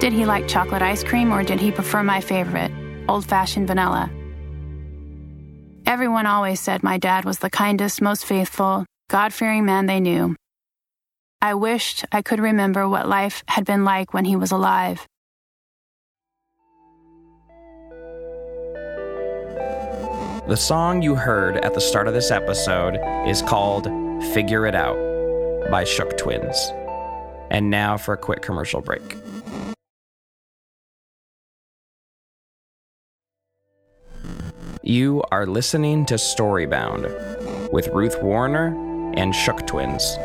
Did 0.00 0.12
he 0.12 0.24
like 0.24 0.48
chocolate 0.48 0.82
ice 0.82 1.02
cream 1.02 1.32
or 1.32 1.42
did 1.42 1.60
he 1.60 1.70
prefer 1.70 2.02
my 2.02 2.20
favorite, 2.20 2.72
old 3.08 3.24
fashioned 3.24 3.66
vanilla? 3.66 4.10
Everyone 5.86 6.24
always 6.24 6.60
said 6.60 6.82
my 6.82 6.96
dad 6.96 7.26
was 7.26 7.40
the 7.40 7.50
kindest, 7.50 8.00
most 8.00 8.24
faithful, 8.24 8.86
God 9.10 9.34
fearing 9.34 9.66
man 9.66 9.84
they 9.84 10.00
knew. 10.00 10.34
I 11.42 11.52
wished 11.54 12.06
I 12.10 12.22
could 12.22 12.40
remember 12.40 12.88
what 12.88 13.06
life 13.06 13.44
had 13.46 13.66
been 13.66 13.84
like 13.84 14.14
when 14.14 14.24
he 14.24 14.34
was 14.34 14.50
alive. 14.50 15.06
The 20.48 20.56
song 20.56 21.02
you 21.02 21.14
heard 21.14 21.58
at 21.58 21.74
the 21.74 21.80
start 21.80 22.08
of 22.08 22.14
this 22.14 22.30
episode 22.30 22.98
is 23.28 23.42
called 23.42 23.84
Figure 24.32 24.66
It 24.66 24.74
Out 24.74 24.96
by 25.70 25.84
Shook 25.84 26.16
Twins. 26.16 26.56
And 27.50 27.70
now 27.70 27.98
for 27.98 28.14
a 28.14 28.18
quick 28.18 28.40
commercial 28.40 28.80
break. 28.80 29.16
You 34.86 35.22
are 35.32 35.46
listening 35.46 36.04
to 36.06 36.16
Storybound 36.16 37.72
with 37.72 37.88
Ruth 37.88 38.22
Wariner 38.22 38.66
and 39.16 39.34
Shook 39.34 39.66
Twins. 39.66 40.18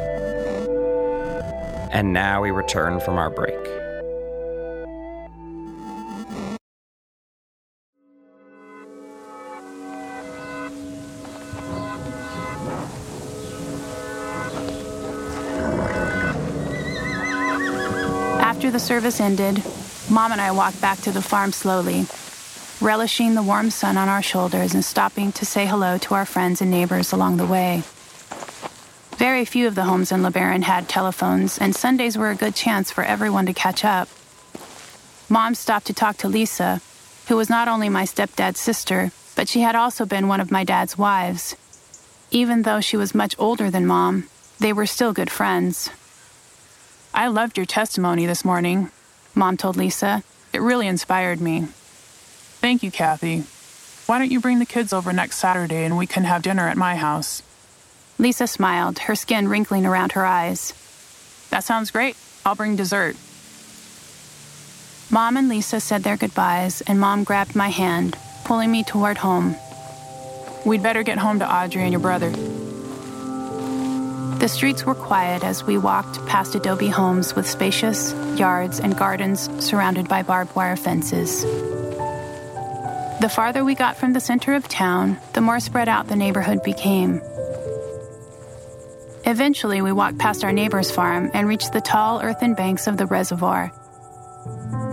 And 1.94 2.12
now 2.12 2.42
we 2.42 2.52
return 2.52 3.00
from 3.00 3.18
our 3.18 3.30
break. 3.30 3.56
After 18.42 18.70
the 18.70 18.80
service 18.82 19.22
ended, 19.22 19.64
Mom 20.10 20.34
and 20.34 20.42
I 20.42 20.52
walked 20.52 20.82
back 20.82 21.00
to 21.02 21.12
the 21.12 21.22
farm 21.22 21.54
slowly, 21.54 22.06
relishing 22.82 23.36
the 23.36 23.44
warm 23.44 23.70
sun 23.70 23.98
on 23.98 24.08
our 24.08 24.22
shoulders 24.22 24.74
and 24.74 24.86
stopping 24.86 25.32
to 25.34 25.46
say 25.46 25.66
hello 25.66 25.98
to 25.98 26.14
our 26.14 26.26
friends 26.26 26.62
and 26.62 26.72
neighbors 26.72 27.12
along 27.12 27.36
the 27.38 27.46
way. 27.46 27.84
Very 29.18 29.44
few 29.44 29.68
of 29.68 29.76
the 29.76 29.84
homes 29.84 30.14
in 30.14 30.22
LeBaron 30.22 30.64
had 30.64 30.88
telephones, 30.88 31.58
and 31.58 31.76
Sundays 31.76 32.18
were 32.18 32.30
a 32.30 32.36
good 32.36 32.56
chance 32.56 32.90
for 32.90 33.04
everyone 33.04 33.46
to 33.48 33.54
catch 33.54 33.84
up. 33.84 34.08
Mom 35.28 35.56
stopped 35.56 35.88
to 35.88 35.94
talk 35.94 36.16
to 36.18 36.30
Lisa, 36.30 36.80
who 37.28 37.36
was 37.36 37.50
not 37.50 37.68
only 37.68 37.90
my 37.90 38.04
stepdad's 38.04 38.62
sister, 38.62 39.12
but 39.36 39.50
she 39.50 39.60
had 39.60 39.76
also 39.76 40.06
been 40.06 40.30
one 40.30 40.40
of 40.40 40.52
my 40.52 40.64
dad's 40.64 40.98
wives. 40.98 41.58
Even 42.32 42.62
though 42.62 42.80
she 42.80 42.96
was 42.96 43.14
much 43.14 43.36
older 43.38 43.70
than 43.70 43.86
Mom, 43.86 44.30
they 44.60 44.72
were 44.72 44.86
still 44.86 45.12
good 45.12 45.30
friends. 45.30 45.90
I 47.14 47.28
loved 47.28 47.58
your 47.58 47.66
testimony 47.66 48.26
this 48.26 48.46
morning, 48.46 48.90
Mom 49.36 49.58
told 49.58 49.76
Lisa. 49.76 50.24
It 50.54 50.62
really 50.62 50.88
inspired 50.88 51.42
me. 51.42 51.68
Thank 52.62 52.84
you, 52.84 52.92
Kathy. 52.92 53.44
Why 54.06 54.20
don't 54.20 54.32
you 54.32 54.42
bring 54.42 54.60
the 54.60 54.66
kids 54.66 54.92
over 54.92 55.14
next 55.14 55.38
Saturday 55.38 55.86
and 55.86 55.98
we 55.98 56.06
can 56.06 56.26
have 56.26 56.42
dinner 56.42 56.68
at 56.68 56.78
my 56.78 56.96
house? 56.96 57.42
Lisa 58.18 58.48
smiled, 58.48 59.00
her 59.00 59.16
skin 59.16 59.48
wrinkling 59.48 59.86
around 59.86 60.12
her 60.12 60.26
eyes. 60.26 60.74
That 61.52 61.64
sounds 61.64 61.90
great. 61.90 62.18
I'll 62.46 62.56
bring 62.56 62.76
dessert. 62.76 63.16
Mom 65.10 65.38
and 65.38 65.48
Lisa 65.48 65.80
said 65.80 66.04
their 66.04 66.18
goodbyes, 66.18 66.82
and 66.82 67.00
Mom 67.00 67.24
grabbed 67.24 67.56
my 67.56 67.70
hand, 67.70 68.18
pulling 68.44 68.72
me 68.72 68.84
toward 68.84 69.18
home. 69.18 69.56
We'd 70.66 70.84
better 70.84 71.04
get 71.04 71.18
home 71.18 71.40
to 71.40 71.52
Audrey 71.52 71.84
and 71.84 71.92
your 71.92 72.02
brother. 72.02 72.30
The 74.40 74.48
streets 74.48 74.86
were 74.86 74.96
quiet 74.96 75.44
as 75.44 75.64
we 75.64 75.78
walked 75.78 76.26
past 76.26 76.56
adobe 76.56 76.90
homes 76.90 77.36
with 77.36 77.50
spacious 77.50 78.14
yards 78.38 78.80
and 78.80 78.98
gardens 78.98 79.50
surrounded 79.64 80.08
by 80.08 80.24
barbed 80.24 80.56
wire 80.56 80.76
fences. 80.76 81.46
The 83.20 83.28
farther 83.30 83.66
we 83.66 83.76
got 83.76 83.98
from 83.98 84.14
the 84.14 84.22
center 84.22 84.56
of 84.56 84.70
town, 84.70 85.20
the 85.34 85.42
more 85.42 85.60
spread 85.60 85.90
out 85.90 86.08
the 86.08 86.16
neighborhood 86.16 86.64
became. 86.64 87.22
Eventually, 89.26 89.82
we 89.82 89.92
walked 89.92 90.18
past 90.18 90.46
our 90.46 90.54
neighbor's 90.54 90.90
farm 90.90 91.30
and 91.34 91.46
reached 91.46 91.74
the 91.74 91.82
tall 91.82 92.22
earthen 92.22 92.54
banks 92.54 92.88
of 92.88 92.96
the 92.96 93.06
reservoir. 93.06 93.74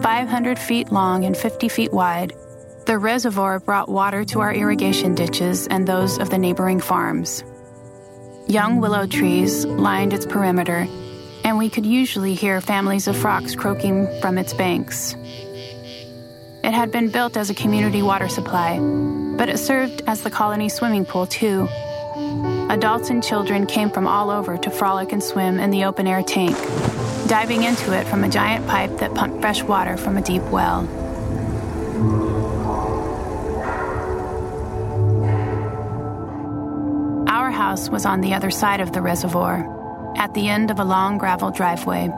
500 0.03 0.59
feet 0.59 0.91
long 0.91 1.25
and 1.25 1.37
50 1.37 1.69
feet 1.69 1.93
wide, 1.93 2.33
the 2.87 2.99
reservoir 2.99 3.61
brought 3.61 3.89
water 3.89 4.25
to 4.25 4.41
our 4.41 4.53
irrigation 4.53 5.15
ditches 5.15 5.69
and 5.69 5.87
those 5.87 6.19
of 6.19 6.29
the 6.29 6.39
neighboring 6.39 6.81
farms. 6.81 7.45
Young 8.49 8.81
willow 8.81 9.07
trees 9.07 9.65
lined 9.65 10.13
its 10.13 10.27
perimeter, 10.27 10.89
and 11.45 11.59
we 11.59 11.71
could 11.71 11.87
usually 11.87 12.35
hear 12.35 12.61
families 12.61 13.07
of 13.07 13.17
frogs 13.17 13.55
croaking 13.55 14.09
from 14.21 14.37
its 14.37 14.53
banks. 14.53 15.15
It 16.67 16.75
had 16.75 16.91
been 16.91 17.11
built 17.11 17.37
as 17.37 17.49
a 17.49 17.55
community 17.55 18.03
water 18.03 18.29
supply, 18.29 18.81
but 19.39 19.49
it 19.49 19.59
served 19.59 20.03
as 20.09 20.23
the 20.23 20.31
colony 20.31 20.69
swimming 20.69 21.05
pool 21.05 21.25
too. 21.25 21.69
Adults 22.69 23.09
and 23.09 23.23
children 23.23 23.67
came 23.67 23.89
from 23.89 24.09
all 24.09 24.31
over 24.31 24.59
to 24.59 24.69
frolic 24.69 25.13
and 25.13 25.23
swim 25.23 25.61
in 25.61 25.71
the 25.71 25.85
open 25.85 26.09
air 26.09 26.25
tank, 26.25 26.57
diving 27.29 27.63
into 27.63 27.97
it 27.97 28.05
from 28.09 28.25
a 28.25 28.29
giant 28.29 28.67
pipe 28.67 28.99
that 28.99 29.15
pumped 29.15 29.41
fresh 29.41 29.63
water 29.63 29.97
from 29.97 30.17
a 30.17 30.23
deep 30.23 30.43
well. 30.51 30.81
Our 37.29 37.53
house 37.53 37.89
was 37.89 38.05
on 38.05 38.23
the 38.23 38.35
other 38.35 38.51
side 38.51 38.81
of 38.81 38.91
the 38.91 39.03
reservoir, 39.03 39.63
at 40.17 40.35
the 40.35 40.49
end 40.49 40.73
of 40.73 40.81
a 40.81 40.85
long 40.85 41.17
gravel 41.17 41.53
driveway. 41.53 42.11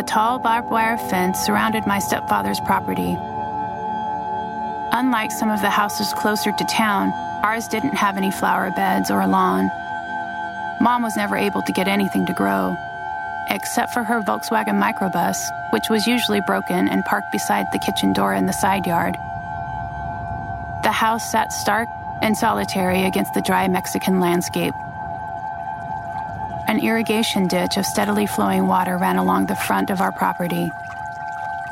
A 0.00 0.02
tall 0.02 0.38
barbed 0.38 0.70
wire 0.70 0.96
fence 0.96 1.38
surrounded 1.40 1.86
my 1.86 1.98
stepfather's 1.98 2.58
property. 2.60 3.18
Unlike 4.92 5.30
some 5.30 5.50
of 5.50 5.60
the 5.60 5.68
houses 5.68 6.14
closer 6.14 6.52
to 6.52 6.64
town, 6.64 7.12
ours 7.44 7.68
didn't 7.68 7.96
have 7.96 8.16
any 8.16 8.30
flower 8.30 8.70
beds 8.70 9.10
or 9.10 9.20
a 9.20 9.26
lawn. 9.26 9.70
Mom 10.80 11.02
was 11.02 11.18
never 11.18 11.36
able 11.36 11.60
to 11.60 11.72
get 11.72 11.86
anything 11.86 12.24
to 12.24 12.32
grow, 12.32 12.78
except 13.50 13.92
for 13.92 14.02
her 14.02 14.22
Volkswagen 14.22 14.80
microbus, 14.80 15.36
which 15.70 15.90
was 15.90 16.06
usually 16.06 16.40
broken 16.40 16.88
and 16.88 17.04
parked 17.04 17.30
beside 17.30 17.66
the 17.70 17.78
kitchen 17.78 18.14
door 18.14 18.32
in 18.32 18.46
the 18.46 18.54
side 18.54 18.86
yard. 18.86 19.16
The 20.82 20.92
house 20.92 21.30
sat 21.30 21.52
stark 21.52 21.88
and 22.22 22.38
solitary 22.38 23.04
against 23.04 23.34
the 23.34 23.42
dry 23.42 23.68
Mexican 23.68 24.18
landscape. 24.18 24.72
An 26.70 26.78
irrigation 26.78 27.48
ditch 27.48 27.78
of 27.78 27.84
steadily 27.84 28.28
flowing 28.28 28.68
water 28.68 28.96
ran 28.96 29.16
along 29.16 29.46
the 29.46 29.56
front 29.56 29.90
of 29.90 30.00
our 30.00 30.12
property. 30.12 30.70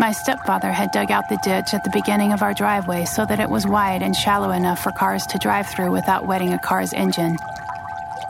My 0.00 0.10
stepfather 0.10 0.72
had 0.72 0.90
dug 0.90 1.12
out 1.12 1.28
the 1.28 1.38
ditch 1.44 1.72
at 1.72 1.84
the 1.84 1.90
beginning 1.90 2.32
of 2.32 2.42
our 2.42 2.52
driveway 2.52 3.04
so 3.04 3.24
that 3.24 3.38
it 3.38 3.48
was 3.48 3.64
wide 3.64 4.02
and 4.02 4.16
shallow 4.16 4.50
enough 4.50 4.82
for 4.82 4.90
cars 4.90 5.24
to 5.26 5.38
drive 5.38 5.68
through 5.68 5.92
without 5.92 6.26
wetting 6.26 6.52
a 6.52 6.58
car's 6.58 6.92
engine. 6.92 7.36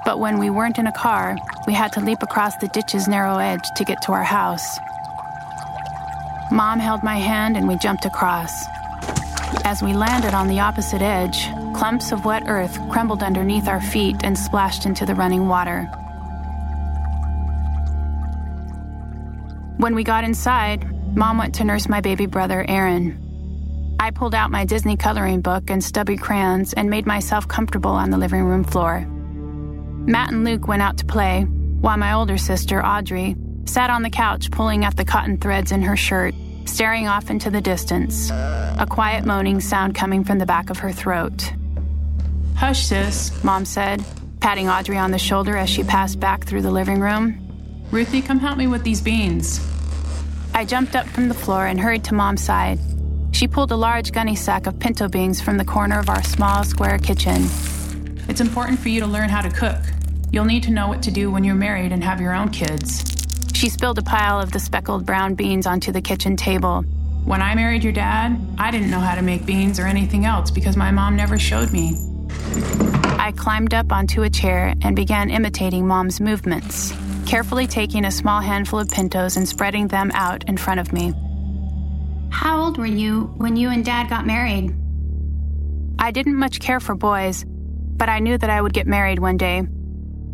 But 0.05 0.21
when 0.21 0.39
we 0.39 0.51
weren't 0.51 0.79
in 0.79 0.87
a 0.87 0.93
car, 0.93 1.39
we 1.67 1.73
had 1.73 1.91
to 1.95 2.01
leap 2.01 2.23
across 2.23 2.55
the 2.57 2.69
ditch's 2.69 3.09
narrow 3.09 3.39
edge 3.39 3.71
to 3.77 3.85
get 3.85 4.03
to 4.03 4.13
our 4.13 4.23
house. 4.23 4.79
Mom 6.53 6.81
held 6.81 7.03
my 7.03 7.17
hand 7.17 7.57
and 7.57 7.67
we 7.67 7.79
jumped 7.79 8.05
across. 8.05 8.67
As 9.65 9.83
we 9.83 9.95
landed 9.95 10.35
on 10.35 10.49
the 10.49 10.61
opposite 10.61 11.01
edge, 11.01 11.49
clumps 11.73 12.13
of 12.13 12.27
wet 12.27 12.43
earth 12.47 12.79
crumbled 12.91 13.23
underneath 13.23 13.69
our 13.69 13.81
feet 13.81 14.17
and 14.23 14.39
splashed 14.39 14.85
into 14.85 15.07
the 15.07 15.15
running 15.15 15.49
water. 15.49 15.91
When 19.79 19.95
we 19.95 20.03
got 20.03 20.25
inside, 20.25 20.85
Mom 21.17 21.39
went 21.39 21.55
to 21.55 21.65
nurse 21.65 21.89
my 21.89 22.01
baby 22.01 22.27
brother, 22.27 22.65
Aaron. 22.69 23.97
I 24.01 24.11
pulled 24.11 24.35
out 24.35 24.51
my 24.51 24.65
Disney 24.65 24.97
coloring 24.97 25.41
book 25.41 25.71
and 25.71 25.83
stubby 25.83 26.17
crayons 26.17 26.73
and 26.73 26.91
made 26.91 27.07
myself 27.07 27.47
comfortable 27.47 27.93
on 27.93 28.11
the 28.11 28.19
living 28.19 28.43
room 28.43 28.65
floor. 28.65 29.07
Matt 29.07 30.33
and 30.33 30.45
Luke 30.45 30.67
went 30.67 30.83
out 30.83 30.99
to 30.99 31.05
play, 31.05 31.43
while 31.81 31.97
my 31.97 32.15
older 32.15 32.39
sister, 32.39 32.85
Audrey, 32.85 33.37
sat 33.67 33.89
on 33.89 34.03
the 34.03 34.11
couch 34.11 34.51
pulling 34.51 34.85
at 34.85 34.97
the 34.97 35.05
cotton 35.05 35.39
threads 35.39 35.71
in 35.71 35.83
her 35.83 35.97
shirt, 35.97 36.35
staring 36.65 37.07
off 37.07 37.31
into 37.31 37.49
the 37.49 37.61
distance, 37.61 38.31
a 38.31 38.87
quiet 38.91 39.25
moaning 39.25 39.61
sound 39.61 39.95
coming 39.95 40.25
from 40.25 40.39
the 40.39 40.47
back 40.47 40.71
of 40.71 40.79
her 40.79 40.91
throat. 40.91 41.53
Hush, 42.57 42.85
sis, 42.87 43.45
Mom 43.45 43.65
said, 43.65 44.05
patting 44.41 44.69
Audrey 44.69 44.99
on 44.99 45.13
the 45.13 45.19
shoulder 45.19 45.57
as 45.57 45.71
she 45.71 45.85
passed 45.85 46.19
back 46.19 46.47
through 46.47 46.63
the 46.63 46.73
living 46.73 46.99
room. 46.99 47.48
Ruthie, 47.91 48.21
come 48.21 48.39
help 48.39 48.59
me 48.59 48.67
with 48.67 48.85
these 48.85 49.01
beans. 49.01 49.67
I 50.53 50.67
jumped 50.67 50.95
up 50.95 51.07
from 51.07 51.29
the 51.29 51.35
floor 51.35 51.67
and 51.67 51.81
hurried 51.81 52.05
to 52.05 52.15
Mom's 52.15 52.43
side. 52.43 52.79
She 53.33 53.49
pulled 53.49 53.73
a 53.73 53.77
large 53.77 54.13
gunny 54.13 54.37
sack 54.37 54.67
of 54.67 54.79
pinto 54.79 55.09
beans 55.09 55.41
from 55.41 55.57
the 55.57 55.65
corner 55.65 55.99
of 55.99 56.11
our 56.11 56.23
small 56.23 56.65
square 56.65 56.99
kitchen. 56.99 57.49
It's 58.29 58.43
important 58.43 58.79
for 58.79 58.91
you 58.91 59.01
to 59.01 59.07
learn 59.07 59.31
how 59.31 59.41
to 59.41 59.49
cook. 59.49 59.79
You'll 60.31 60.45
need 60.45 60.65
to 60.65 60.71
know 60.71 60.87
what 60.89 61.03
to 61.05 61.11
do 61.11 61.31
when 61.31 61.45
you're 61.45 61.55
married 61.55 61.93
and 61.93 62.05
have 62.05 62.21
your 62.21 62.35
own 62.35 62.51
kids. 62.51 63.05
She 63.55 63.71
spilled 63.71 63.99
a 63.99 64.03
pile 64.03 64.39
of 64.39 64.53
the 64.53 64.61
speckled 64.61 65.07
brown 65.07 65.35
beans 65.35 65.67
onto 65.67 65.91
the 65.91 66.03
kitchen 66.03 66.37
table. 66.37 66.83
When 67.25 67.41
I 67.41 67.55
married 67.55 67.85
your 67.85 67.93
dad, 67.95 68.39
I 68.59 68.71
didn't 68.71 68.91
know 68.91 69.01
how 69.01 69.15
to 69.15 69.23
make 69.23 69.47
beans 69.47 69.81
or 69.81 69.87
anything 69.87 70.27
else 70.27 70.51
because 70.51 70.77
my 70.77 70.91
mom 70.91 71.17
never 71.17 71.39
showed 71.39 71.73
me. 71.73 71.95
I 73.19 73.33
climbed 73.37 73.73
up 73.73 73.93
onto 73.93 74.23
a 74.23 74.31
chair 74.31 74.75
and 74.83 74.95
began 74.95 75.31
imitating 75.31 75.87
Mom's 75.87 76.21
movements, 76.21 76.93
carefully 77.29 77.67
taking 77.67 78.07
a 78.07 78.11
small 78.11 78.41
handful 78.41 78.79
of 78.79 78.89
pintos 78.89 79.37
and 79.37 79.47
spreading 79.47 79.87
them 79.87 80.11
out 80.15 80.49
in 80.49 80.57
front 80.57 80.81
of 80.81 80.95
me. 80.95 81.13
How 82.31 82.65
old 82.65 82.79
were 82.79 82.87
you 82.87 83.25
when 83.37 83.55
you 83.55 83.69
and 83.69 83.85
Dad 83.85 84.09
got 84.09 84.27
married? 84.27 84.75
I 85.99 86.11
didn't 86.11 86.37
much 86.37 86.59
care 86.59 86.81
for 86.81 86.95
boys, 86.95 87.45
but 87.47 88.09
I 88.09 88.21
knew 88.21 88.39
that 88.39 88.49
I 88.49 88.63
would 88.63 88.73
get 88.73 88.87
married 88.87 89.19
one 89.19 89.37
day. 89.37 89.63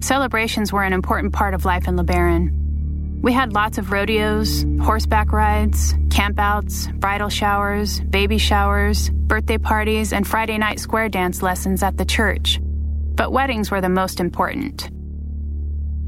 Celebrations 0.03 0.73
were 0.73 0.85
an 0.85 0.93
important 0.93 1.33
part 1.33 1.53
of 1.53 1.65
life 1.65 1.89
in 1.89 1.97
LeBaron. 1.97 3.23
We 3.23 3.33
had 3.33 3.55
lots 3.55 3.77
of 3.79 3.91
rodeos, 3.91 4.65
horseback 4.81 5.33
rides, 5.33 5.95
campouts, 6.11 6.95
bridal 7.01 7.29
showers, 7.29 7.99
baby 8.03 8.39
showers, 8.39 9.11
birthday 9.11 9.59
parties, 9.59 10.13
and 10.13 10.29
Friday 10.29 10.59
night 10.59 10.79
square 10.79 11.09
dance 11.09 11.43
lessons 11.43 11.83
at 11.83 11.97
the 11.97 12.05
church. 12.05 12.61
But 12.63 13.33
weddings 13.33 13.73
were 13.73 13.81
the 13.81 13.89
most 13.89 14.21
important. 14.21 14.94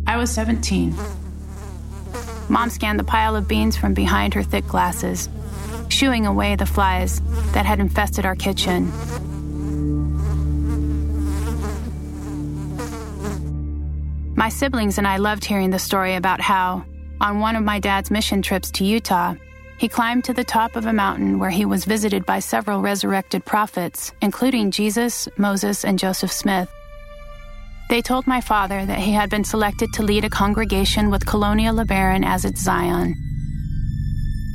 I 0.06 0.16
was 0.16 0.30
17. 0.30 0.94
Mom 2.48 2.70
scanned 2.70 2.98
the 2.98 3.04
pile 3.04 3.34
of 3.34 3.48
beans 3.48 3.76
from 3.76 3.92
behind 3.92 4.34
her 4.34 4.42
thick 4.42 4.66
glasses, 4.68 5.28
shooing 5.88 6.26
away 6.26 6.54
the 6.54 6.66
flies 6.66 7.20
that 7.52 7.66
had 7.66 7.80
infested 7.80 8.24
our 8.24 8.36
kitchen. 8.36 8.92
My 14.36 14.48
siblings 14.48 14.98
and 14.98 15.08
I 15.08 15.16
loved 15.16 15.44
hearing 15.44 15.70
the 15.70 15.78
story 15.78 16.14
about 16.14 16.40
how, 16.40 16.84
on 17.20 17.40
one 17.40 17.56
of 17.56 17.64
my 17.64 17.80
dad's 17.80 18.10
mission 18.10 18.42
trips 18.42 18.70
to 18.72 18.84
Utah, 18.84 19.34
he 19.78 19.88
climbed 19.88 20.24
to 20.24 20.32
the 20.32 20.44
top 20.44 20.76
of 20.76 20.86
a 20.86 20.92
mountain 20.92 21.38
where 21.38 21.50
he 21.50 21.64
was 21.64 21.84
visited 21.84 22.24
by 22.24 22.38
several 22.38 22.80
resurrected 22.80 23.44
prophets, 23.44 24.12
including 24.22 24.70
Jesus, 24.70 25.28
Moses, 25.36 25.84
and 25.84 25.98
Joseph 25.98 26.32
Smith. 26.32 26.70
They 27.88 28.02
told 28.02 28.26
my 28.26 28.40
father 28.40 28.84
that 28.84 28.98
he 28.98 29.12
had 29.12 29.30
been 29.30 29.44
selected 29.44 29.92
to 29.92 30.02
lead 30.02 30.24
a 30.24 30.30
congregation 30.30 31.08
with 31.08 31.24
Colonia 31.24 31.70
LeBaron 31.70 32.26
as 32.26 32.44
its 32.44 32.60
Zion. 32.60 33.14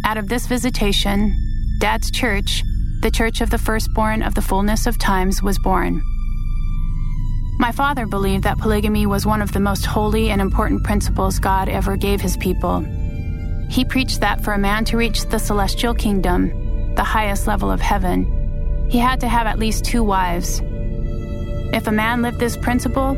Out 0.04 0.18
of 0.18 0.28
this 0.28 0.48
visitation, 0.48 1.34
Dad's 1.80 2.12
church, 2.12 2.62
the 3.02 3.12
Church 3.12 3.40
of 3.40 3.50
the 3.50 3.58
Firstborn 3.58 4.22
of 4.22 4.36
the 4.36 4.42
Fullness 4.42 4.86
of 4.86 4.98
Times, 4.98 5.42
was 5.42 5.58
born. 5.60 6.02
My 7.58 7.72
father 7.72 8.06
believed 8.06 8.44
that 8.44 8.58
polygamy 8.58 9.06
was 9.06 9.26
one 9.26 9.42
of 9.42 9.54
the 9.54 9.60
most 9.60 9.86
holy 9.86 10.30
and 10.30 10.42
important 10.42 10.84
principles 10.84 11.40
God 11.40 11.70
ever 11.70 11.96
gave 11.96 12.20
his 12.20 12.36
people. 12.36 12.82
He 13.70 13.86
preached 13.86 14.20
that 14.20 14.44
for 14.44 14.52
a 14.52 14.58
man 14.60 14.84
to 14.86 14.98
reach 14.98 15.24
the 15.26 15.40
celestial 15.40 15.94
kingdom, 15.94 16.96
the 16.96 17.04
highest 17.04 17.48
level 17.48 17.72
of 17.72 17.80
heaven, 17.80 18.88
he 18.90 18.98
had 18.98 19.22
to 19.22 19.30
have 19.30 19.48
at 19.48 19.60
least 19.60 19.86
two 19.86 20.04
wives. 20.04 20.62
If 21.74 21.88
a 21.88 21.92
man 21.92 22.22
lived 22.22 22.40
this 22.40 22.58
principle, 22.58 23.16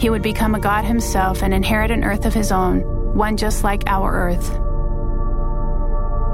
he 0.00 0.10
would 0.10 0.22
become 0.22 0.54
a 0.54 0.60
god 0.60 0.84
himself 0.84 1.42
and 1.42 1.54
inherit 1.54 1.90
an 1.90 2.02
earth 2.02 2.24
of 2.24 2.34
his 2.34 2.50
own, 2.50 2.80
one 3.14 3.36
just 3.36 3.62
like 3.62 3.82
our 3.86 4.12
earth. 4.12 4.50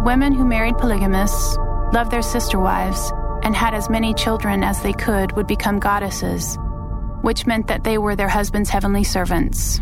Women 0.07 0.33
who 0.33 0.47
married 0.47 0.79
polygamists, 0.79 1.57
loved 1.93 2.11
their 2.11 2.23
sister 2.23 2.59
wives, 2.59 3.13
and 3.43 3.55
had 3.55 3.75
as 3.75 3.91
many 3.91 4.15
children 4.15 4.63
as 4.63 4.81
they 4.83 4.93
could 4.93 5.33
would 5.33 5.47
become 5.47 5.79
goddesses 5.79 6.57
which 7.27 7.45
meant 7.45 7.67
that 7.67 7.83
they 7.83 7.99
were 7.99 8.15
their 8.15 8.29
husband's 8.29 8.71
heavenly 8.71 9.03
servants. 9.03 9.81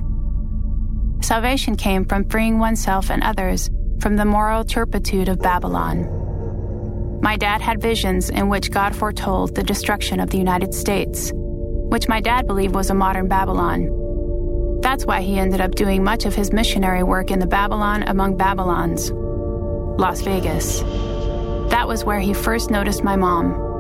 Salvation 1.21 1.77
came 1.77 2.07
from 2.07 2.27
freeing 2.31 2.59
oneself 2.59 3.11
and 3.11 3.23
others 3.23 3.69
from 4.01 4.17
the 4.17 4.25
moral 4.25 4.65
turpitude 4.65 5.29
of 5.29 5.41
Babylon. 5.41 7.21
My 7.21 7.37
dad 7.37 7.61
had 7.61 7.83
visions 7.83 8.31
in 8.31 8.49
which 8.49 8.71
God 8.71 8.97
foretold 8.97 9.55
the 9.55 9.63
destruction 9.63 10.21
of 10.21 10.31
the 10.31 10.39
United 10.39 10.73
States, 10.73 11.33
which 11.95 12.09
my 12.09 12.21
dad 12.21 12.45
believed 12.45 12.75
was 12.75 12.91
a 12.91 12.95
modern 12.95 13.29
Babylon. 13.29 14.81
That's 14.83 15.07
why 15.07 15.21
he 15.21 15.39
ended 15.39 15.61
up 15.61 15.77
doing 15.77 16.03
much 16.03 16.27
of 16.27 16.35
his 16.35 16.53
missionary 16.53 17.05
work 17.05 17.31
in 17.31 17.39
the 17.39 17.47
Babylon 17.47 18.03
among 18.03 18.37
Babylons, 18.37 19.13
Las 19.13 20.21
Vegas. 20.23 20.81
That 21.71 21.87
was 21.87 22.05
where 22.05 22.19
he 22.19 22.35
first 22.35 22.69
noticed 22.69 23.05
my 23.05 23.15
mom. 23.15 23.74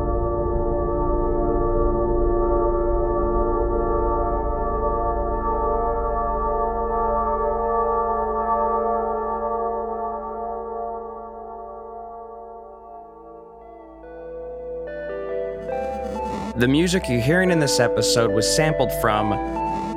The 16.57 16.69
music 16.69 17.09
you're 17.09 17.21
hearing 17.21 17.51
in 17.51 17.59
this 17.59 17.81
episode 17.81 18.31
was 18.31 18.49
sampled 18.49 18.93
from 19.01 19.33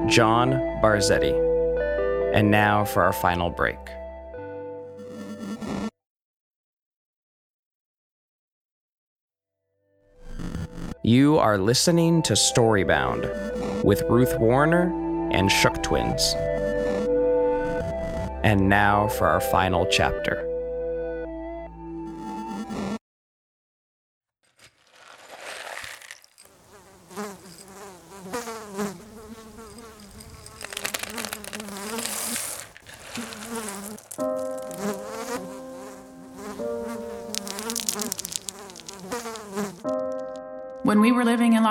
John 0.10 0.54
Barzetti. 0.82 1.32
And 2.34 2.50
now 2.50 2.84
for 2.84 3.04
our 3.04 3.14
final 3.14 3.52
break. 3.52 3.78
You 11.04 11.38
are 11.38 11.60
listening 11.60 12.24
to 12.24 12.34
Storybound 12.34 13.84
with 13.84 14.02
Ruth 14.10 14.40
Wariner 14.40 14.92
and 15.32 15.52
Shook 15.52 15.84
Twins. 15.84 16.34
And 18.44 18.68
now 18.68 19.10
for 19.10 19.28
our 19.28 19.42
final 19.42 19.86
chapter. 19.86 20.47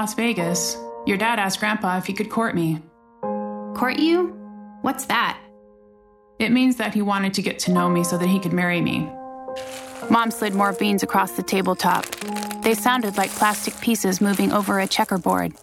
Las 0.07 0.15
Vegas, 0.15 0.77
your 1.05 1.17
dad 1.17 1.41
asked 1.41 1.59
Grandpa 1.59 1.99
if 1.99 2.07
he 2.07 2.13
could 2.13 2.31
court 2.31 2.55
me. 2.55 2.81
Court 3.75 3.99
you? 3.99 4.29
What's 4.83 5.07
that? 5.07 5.37
It 6.39 6.53
means 6.53 6.77
that 6.77 6.95
he 6.95 7.03
wanted 7.03 7.35
to 7.35 7.43
get 7.43 7.59
to 7.61 7.73
know 7.73 7.89
me 7.91 8.05
so 8.05 8.17
that 8.17 8.29
he 8.29 8.39
could 8.39 8.53
marry 8.53 8.81
me. 8.81 9.11
Mom 10.09 10.31
slid 10.31 10.55
more 10.55 10.73
beans 10.73 11.03
across 11.03 11.33
the 11.33 11.43
tabletop. 11.43 12.07
They 12.63 12.75
sounded 12.75 13.17
like 13.17 13.33
plastic 13.33 13.81
pieces 13.81 14.21
moving 14.21 14.53
over 14.53 14.79
a 14.79 14.87
checkerboard. 14.87 15.55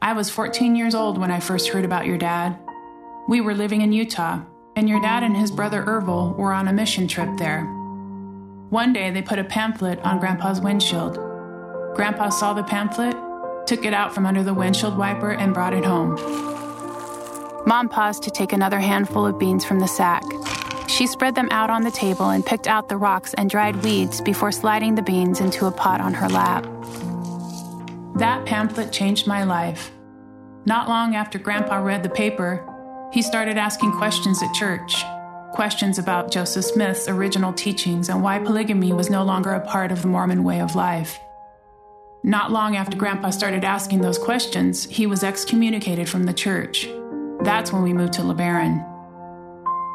I 0.00 0.12
was 0.12 0.30
14 0.30 0.76
years 0.76 0.94
old 0.94 1.18
when 1.18 1.32
I 1.32 1.40
first 1.40 1.70
heard 1.70 1.84
about 1.84 2.06
your 2.06 2.18
dad. 2.18 2.56
We 3.28 3.40
were 3.40 3.52
living 3.52 3.80
in 3.80 3.92
Utah, 3.92 4.42
and 4.76 4.88
your 4.88 5.00
dad 5.00 5.24
and 5.24 5.36
his 5.36 5.50
brother 5.50 5.82
Ervil 5.82 6.36
were 6.36 6.52
on 6.52 6.68
a 6.68 6.72
mission 6.72 7.08
trip 7.08 7.36
there. 7.36 7.64
One 8.70 8.92
day 8.92 9.10
they 9.10 9.22
put 9.22 9.40
a 9.40 9.44
pamphlet 9.44 9.98
on 10.04 10.20
Grandpa's 10.20 10.60
windshield. 10.60 11.16
Grandpa 11.96 12.28
saw 12.28 12.52
the 12.52 12.62
pamphlet, 12.62 13.16
took 13.66 13.84
it 13.84 13.92
out 13.92 14.14
from 14.14 14.26
under 14.26 14.42
the 14.42 14.54
windshield 14.54 14.96
wiper, 14.96 15.32
and 15.32 15.52
brought 15.52 15.74
it 15.74 15.84
home. 15.84 16.14
Mom 17.66 17.88
paused 17.88 18.22
to 18.22 18.30
take 18.30 18.52
another 18.52 18.78
handful 18.78 19.26
of 19.26 19.38
beans 19.38 19.64
from 19.64 19.80
the 19.80 19.88
sack. 19.88 20.22
She 20.88 21.06
spread 21.06 21.34
them 21.34 21.48
out 21.50 21.68
on 21.68 21.82
the 21.82 21.90
table 21.90 22.30
and 22.30 22.46
picked 22.46 22.68
out 22.68 22.88
the 22.88 22.96
rocks 22.96 23.34
and 23.34 23.50
dried 23.50 23.82
weeds 23.82 24.20
before 24.20 24.52
sliding 24.52 24.94
the 24.94 25.02
beans 25.02 25.40
into 25.40 25.66
a 25.66 25.72
pot 25.72 26.00
on 26.00 26.14
her 26.14 26.28
lap. 26.28 26.64
That 28.16 28.46
pamphlet 28.46 28.92
changed 28.92 29.26
my 29.26 29.44
life. 29.44 29.90
Not 30.64 30.88
long 30.88 31.16
after 31.16 31.38
Grandpa 31.38 31.76
read 31.82 32.02
the 32.02 32.08
paper, 32.08 32.64
he 33.12 33.20
started 33.20 33.58
asking 33.58 33.92
questions 33.92 34.42
at 34.42 34.54
church. 34.54 35.04
Questions 35.52 35.98
about 35.98 36.30
Joseph 36.30 36.64
Smith's 36.64 37.08
original 37.08 37.52
teachings 37.52 38.08
and 38.08 38.22
why 38.22 38.38
polygamy 38.38 38.92
was 38.92 39.10
no 39.10 39.24
longer 39.24 39.50
a 39.50 39.66
part 39.66 39.90
of 39.90 40.02
the 40.02 40.08
Mormon 40.08 40.44
way 40.44 40.60
of 40.60 40.74
life. 40.74 41.18
Not 42.26 42.50
long 42.50 42.74
after 42.74 42.96
Grandpa 42.96 43.30
started 43.30 43.62
asking 43.62 44.00
those 44.00 44.18
questions, 44.18 44.84
he 44.84 45.06
was 45.06 45.22
excommunicated 45.22 46.08
from 46.08 46.24
the 46.24 46.32
church. 46.32 46.88
That's 47.42 47.72
when 47.72 47.84
we 47.84 47.92
moved 47.92 48.14
to 48.14 48.22
LeBaron. 48.22 48.84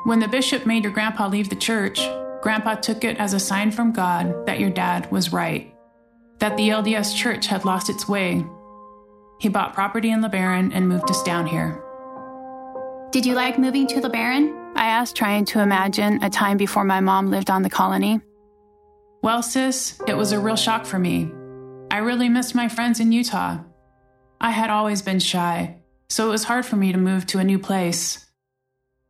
When 0.05 0.21
the 0.21 0.29
bishop 0.29 0.65
made 0.65 0.85
your 0.85 0.93
grandpa 0.93 1.27
leave 1.27 1.49
the 1.49 1.57
church, 1.57 1.99
grandpa 2.41 2.75
took 2.75 3.03
it 3.03 3.17
as 3.17 3.33
a 3.33 3.39
sign 3.39 3.69
from 3.69 3.91
God 3.91 4.45
that 4.45 4.61
your 4.61 4.69
dad 4.69 5.11
was 5.11 5.33
right, 5.33 5.75
that 6.39 6.55
the 6.55 6.69
LDS 6.69 7.13
church 7.13 7.47
had 7.47 7.65
lost 7.65 7.89
its 7.89 8.07
way. 8.07 8.45
He 9.41 9.49
bought 9.49 9.73
property 9.73 10.09
in 10.09 10.21
LeBaron 10.21 10.71
and 10.73 10.87
moved 10.87 11.11
us 11.11 11.21
down 11.23 11.45
here. 11.45 11.83
Did 13.11 13.25
you 13.25 13.33
like 13.33 13.59
moving 13.59 13.87
to 13.87 13.95
LeBaron? 13.99 14.71
I 14.77 14.85
asked, 14.85 15.17
trying 15.17 15.43
to 15.47 15.59
imagine 15.59 16.23
a 16.23 16.29
time 16.29 16.55
before 16.55 16.85
my 16.85 17.01
mom 17.01 17.29
lived 17.29 17.49
on 17.49 17.63
the 17.63 17.69
colony. 17.69 18.21
Well, 19.21 19.43
sis, 19.43 19.99
it 20.07 20.15
was 20.15 20.31
a 20.31 20.39
real 20.39 20.55
shock 20.55 20.85
for 20.85 20.97
me. 20.97 21.29
I 21.91 21.97
really 21.97 22.29
missed 22.29 22.55
my 22.55 22.69
friends 22.69 23.01
in 23.01 23.11
Utah. 23.11 23.57
I 24.39 24.51
had 24.51 24.69
always 24.69 25.01
been 25.01 25.19
shy, 25.19 25.81
so 26.07 26.25
it 26.25 26.31
was 26.31 26.45
hard 26.45 26.65
for 26.65 26.77
me 26.77 26.93
to 26.93 26.97
move 26.97 27.25
to 27.27 27.39
a 27.39 27.43
new 27.43 27.59
place. 27.59 28.31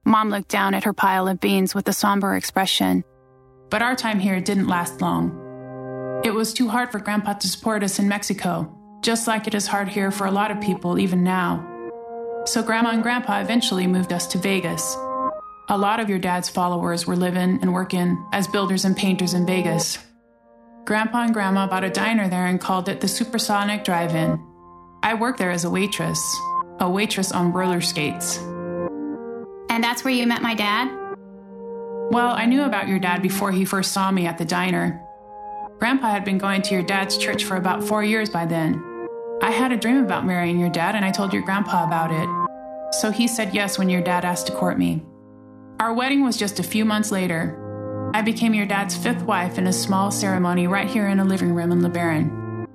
Mom 0.03 0.31
looked 0.31 0.49
down 0.49 0.73
at 0.73 0.85
her 0.85 0.91
pile 0.91 1.27
of 1.27 1.39
beans 1.39 1.75
with 1.75 1.87
a 1.89 1.93
somber 1.93 2.35
expression. 2.35 3.03
But 3.69 3.83
our 3.83 3.95
time 3.95 4.17
here 4.17 4.41
didn't 4.41 4.67
last 4.67 4.99
long. 4.99 5.29
It 6.25 6.33
was 6.33 6.53
too 6.53 6.69
hard 6.69 6.91
for 6.91 6.97
Grandpa 6.97 7.33
to 7.33 7.47
support 7.47 7.83
us 7.83 7.99
in 7.99 8.07
Mexico, 8.07 8.75
just 9.03 9.27
like 9.27 9.45
it 9.45 9.53
is 9.53 9.67
hard 9.67 9.87
here 9.87 10.09
for 10.09 10.25
a 10.25 10.31
lot 10.31 10.49
of 10.49 10.59
people 10.59 10.97
even 10.97 11.23
now. 11.23 11.63
So 12.45 12.63
Grandma 12.63 12.93
and 12.93 13.03
Grandpa 13.03 13.41
eventually 13.41 13.85
moved 13.85 14.11
us 14.11 14.25
to 14.29 14.39
Vegas. 14.39 14.95
A 15.69 15.77
lot 15.77 15.99
of 15.99 16.09
your 16.09 16.17
dad's 16.17 16.49
followers 16.49 17.05
were 17.05 17.15
living 17.15 17.59
and 17.61 17.75
working 17.75 18.17
as 18.33 18.47
builders 18.47 18.85
and 18.85 18.97
painters 18.97 19.35
in 19.35 19.45
Vegas. 19.45 19.99
Grandpa 20.85 21.25
and 21.25 21.33
Grandma 21.33 21.67
bought 21.67 21.83
a 21.83 21.91
diner 21.91 22.27
there 22.27 22.47
and 22.47 22.59
called 22.59 22.89
it 22.89 23.01
the 23.01 23.07
Supersonic 23.07 23.83
Drive 23.83 24.15
In. 24.15 24.43
I 25.03 25.13
worked 25.13 25.37
there 25.37 25.51
as 25.51 25.63
a 25.63 25.69
waitress, 25.69 26.19
a 26.79 26.89
waitress 26.89 27.31
on 27.31 27.53
roller 27.53 27.81
skates. 27.81 28.37
And 29.69 29.83
that's 29.83 30.03
where 30.03 30.13
you 30.13 30.25
met 30.25 30.41
my 30.41 30.55
dad? 30.55 30.89
Well, 32.11 32.31
I 32.31 32.45
knew 32.45 32.63
about 32.63 32.87
your 32.87 32.97
dad 32.97 33.21
before 33.21 33.51
he 33.51 33.63
first 33.63 33.91
saw 33.91 34.11
me 34.11 34.25
at 34.25 34.39
the 34.39 34.45
diner. 34.45 34.99
Grandpa 35.77 36.09
had 36.09 36.25
been 36.25 36.39
going 36.39 36.63
to 36.63 36.73
your 36.73 36.83
dad's 36.83 37.15
church 37.15 37.43
for 37.43 37.57
about 37.57 37.83
four 37.83 38.03
years 38.03 38.29
by 38.29 38.47
then. 38.47 38.83
I 39.43 39.51
had 39.51 39.71
a 39.71 39.77
dream 39.77 40.03
about 40.03 40.25
marrying 40.25 40.59
your 40.59 40.69
dad, 40.69 40.95
and 40.95 41.05
I 41.05 41.11
told 41.11 41.31
your 41.31 41.43
grandpa 41.43 41.83
about 41.85 42.11
it. 42.11 42.95
So 42.95 43.11
he 43.11 43.27
said 43.27 43.53
yes 43.53 43.77
when 43.77 43.89
your 43.89 44.01
dad 44.01 44.25
asked 44.25 44.47
to 44.47 44.53
court 44.53 44.79
me. 44.79 45.03
Our 45.79 45.93
wedding 45.93 46.23
was 46.23 46.37
just 46.37 46.59
a 46.59 46.63
few 46.63 46.85
months 46.85 47.11
later. 47.11 47.57
I 48.13 48.21
became 48.21 48.53
your 48.53 48.65
dad's 48.65 48.95
fifth 48.95 49.23
wife 49.23 49.57
in 49.57 49.67
a 49.67 49.73
small 49.73 50.11
ceremony 50.11 50.67
right 50.67 50.89
here 50.89 51.07
in 51.07 51.19
a 51.19 51.25
living 51.25 51.53
room 51.53 51.71
in 51.71 51.81
LeBaron. 51.81 52.67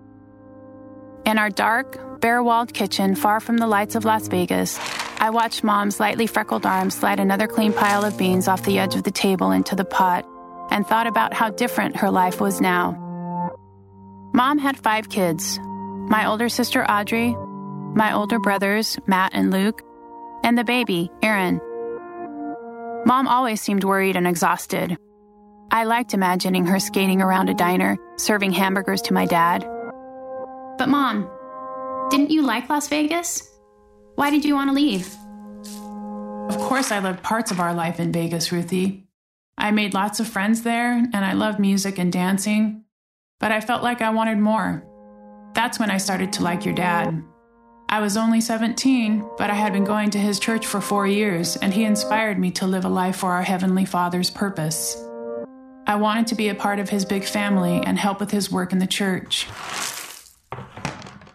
In 1.27 1.38
our 1.38 1.51
dark, 1.51 2.20
bare 2.20 2.42
walled 2.42 2.72
kitchen, 2.72 3.14
far 3.14 3.40
from 3.40 3.59
the 3.59 3.66
lights 3.66 3.94
of 3.94 4.05
Las 4.05 4.29
Vegas, 4.29 4.79
I 5.18 5.31
watched 5.31 5.64
Mom's 5.64 6.01
lightly 6.01 6.27
freckled 6.27 6.64
arm 6.64 6.90
slide 6.90 7.20
another 7.20 7.46
clean 7.46 7.72
pile 7.72 8.05
of 8.05 8.16
beans 8.16 8.49
off 8.49 8.64
the 8.64 8.79
edge 8.79 8.94
of 8.94 9.03
the 9.03 9.11
table 9.11 9.51
into 9.51 9.75
the 9.75 9.85
pot 9.85 10.27
and 10.70 10.87
thought 10.87 11.07
about 11.07 11.35
how 11.35 11.51
different 11.51 11.96
her 11.96 12.11
life 12.11 12.40
was 12.40 12.61
now. 12.61 12.92
Mom 14.33 14.59
had 14.59 14.77
five 14.79 15.09
kids 15.09 15.59
my 16.09 16.27
older 16.27 16.49
sister 16.49 16.88
Audrey, 16.88 17.35
my 17.94 18.12
older 18.14 18.38
brothers 18.38 18.96
Matt 19.07 19.33
and 19.35 19.51
Luke, 19.51 19.83
and 20.44 20.57
the 20.57 20.64
baby, 20.64 21.11
Aaron. 21.20 21.61
Mom 23.05 23.27
always 23.27 23.61
seemed 23.61 23.83
worried 23.83 24.14
and 24.16 24.27
exhausted. 24.27 24.96
I 25.70 25.85
liked 25.85 26.14
imagining 26.14 26.66
her 26.66 26.79
skating 26.79 27.20
around 27.20 27.48
a 27.48 27.55
diner, 27.55 27.96
serving 28.16 28.52
hamburgers 28.52 29.02
to 29.02 29.14
my 29.14 29.26
dad. 29.26 29.64
But, 30.79 30.88
Mom, 30.88 31.29
didn't 32.11 32.31
you 32.31 32.42
like 32.42 32.68
Las 32.68 32.88
Vegas? 32.88 33.42
Why 34.14 34.31
did 34.31 34.44
you 34.44 34.55
want 34.55 34.70
to 34.70 34.74
leave? 34.74 35.14
Of 36.48 36.59
course, 36.59 36.92
I 36.92 37.00
loved 37.00 37.22
parts 37.22 37.50
of 37.50 37.61
our 37.61 37.74
life 37.74 37.98
in 37.98 38.12
Vegas, 38.12 38.52
Ruthie. 38.52 39.09
I 39.59 39.70
made 39.70 39.94
lots 39.94 40.20
of 40.20 40.29
friends 40.29 40.62
there, 40.62 40.92
and 40.92 41.24
I 41.24 41.33
loved 41.33 41.59
music 41.59 41.98
and 41.98 42.12
dancing, 42.12 42.85
but 43.40 43.52
I 43.52 43.61
felt 43.61 43.83
like 43.83 44.00
I 44.00 44.11
wanted 44.11 44.38
more. 44.38 44.85
That's 45.55 45.79
when 45.79 45.90
I 45.90 45.96
started 45.96 46.33
to 46.35 46.42
like 46.42 46.64
your 46.64 46.74
dad. 46.74 47.22
I 47.88 48.00
was 48.00 48.16
only 48.16 48.40
17, 48.40 49.24
but 49.38 49.48
I 49.48 49.55
had 49.55 49.72
been 49.72 49.85
going 49.85 50.11
to 50.11 50.18
his 50.18 50.38
church 50.38 50.66
for 50.66 50.81
four 50.81 51.07
years, 51.07 51.57
and 51.57 51.72
he 51.72 51.85
inspired 51.85 52.38
me 52.38 52.50
to 52.52 52.66
live 52.66 52.85
a 52.85 52.88
life 52.88 53.16
for 53.16 53.33
our 53.33 53.42
Heavenly 53.42 53.85
Father's 53.85 54.31
purpose. 54.31 54.96
I 55.87 55.94
wanted 55.94 56.27
to 56.29 56.35
be 56.35 56.49
a 56.49 56.55
part 56.55 56.81
of 56.81 56.88
his 56.88 57.05
big 57.05 57.25
family 57.25 57.81
and 57.85 57.96
help 57.96 58.18
with 58.18 58.33
his 58.33 58.51
work 58.51 58.72
in 58.72 58.79
the 58.81 58.87
church. 58.88 59.46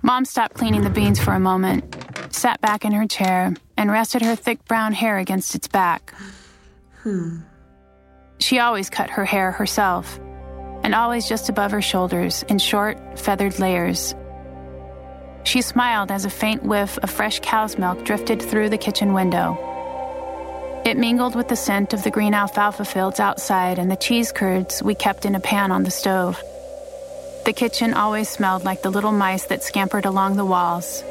Mom 0.02 0.26
stopped 0.26 0.56
cleaning 0.56 0.82
the 0.82 0.90
beans 0.90 1.20
for 1.20 1.32
a 1.32 1.40
moment, 1.40 1.96
sat 2.32 2.60
back 2.60 2.84
in 2.84 2.92
her 2.92 3.08
chair, 3.08 3.54
and 3.78 3.90
rested 3.90 4.22
her 4.22 4.36
thick 4.36 4.66
brown 4.66 4.92
hair 4.92 5.20
against 5.20 5.56
its 5.56 5.70
back. 5.70 6.14
Hmm. 7.02 7.40
She 8.40 8.60
always 8.60 8.90
cut 8.90 9.10
her 9.12 9.24
hair 9.24 9.52
herself, 9.52 10.20
and 10.84 10.94
always 10.94 11.30
just 11.30 11.48
above 11.48 11.72
her 11.72 11.82
shoulders 11.82 12.44
in 12.50 12.60
short, 12.60 12.98
feathered 13.18 13.58
layers. 13.58 14.16
She 15.44 15.62
smiled 15.62 16.12
as 16.12 16.26
a 16.26 16.30
faint 16.30 16.64
whiff 16.64 16.98
of 16.98 17.10
fresh 17.10 17.40
cow's 17.40 17.78
milk 17.78 18.04
drifted 18.04 18.42
through 18.42 18.70
the 18.70 18.78
kitchen 18.78 19.14
window. 19.14 19.71
It 20.84 20.98
mingled 20.98 21.36
with 21.36 21.48
the 21.48 21.56
scent 21.56 21.94
of 21.94 22.02
the 22.02 22.10
green 22.10 22.34
alfalfa 22.34 22.86
fields 22.86 23.20
outside 23.20 23.78
and 23.78 23.92
the 23.92 23.96
cheese 23.96 24.32
curds 24.32 24.82
we 24.82 24.96
kept 24.96 25.26
in 25.26 25.36
a 25.36 25.40
pan 25.40 25.72
on 25.72 25.84
the 25.84 25.92
stove. 25.92 26.42
The 27.46 27.54
kitchen 27.54 27.94
always 27.94 28.30
smelled 28.30 28.64
like 28.64 28.82
the 28.82 28.90
little 28.90 29.12
mice 29.12 29.46
that 29.46 29.62
scampered 29.62 30.06
along 30.06 30.38
the 30.38 30.46
walls, 30.46 31.04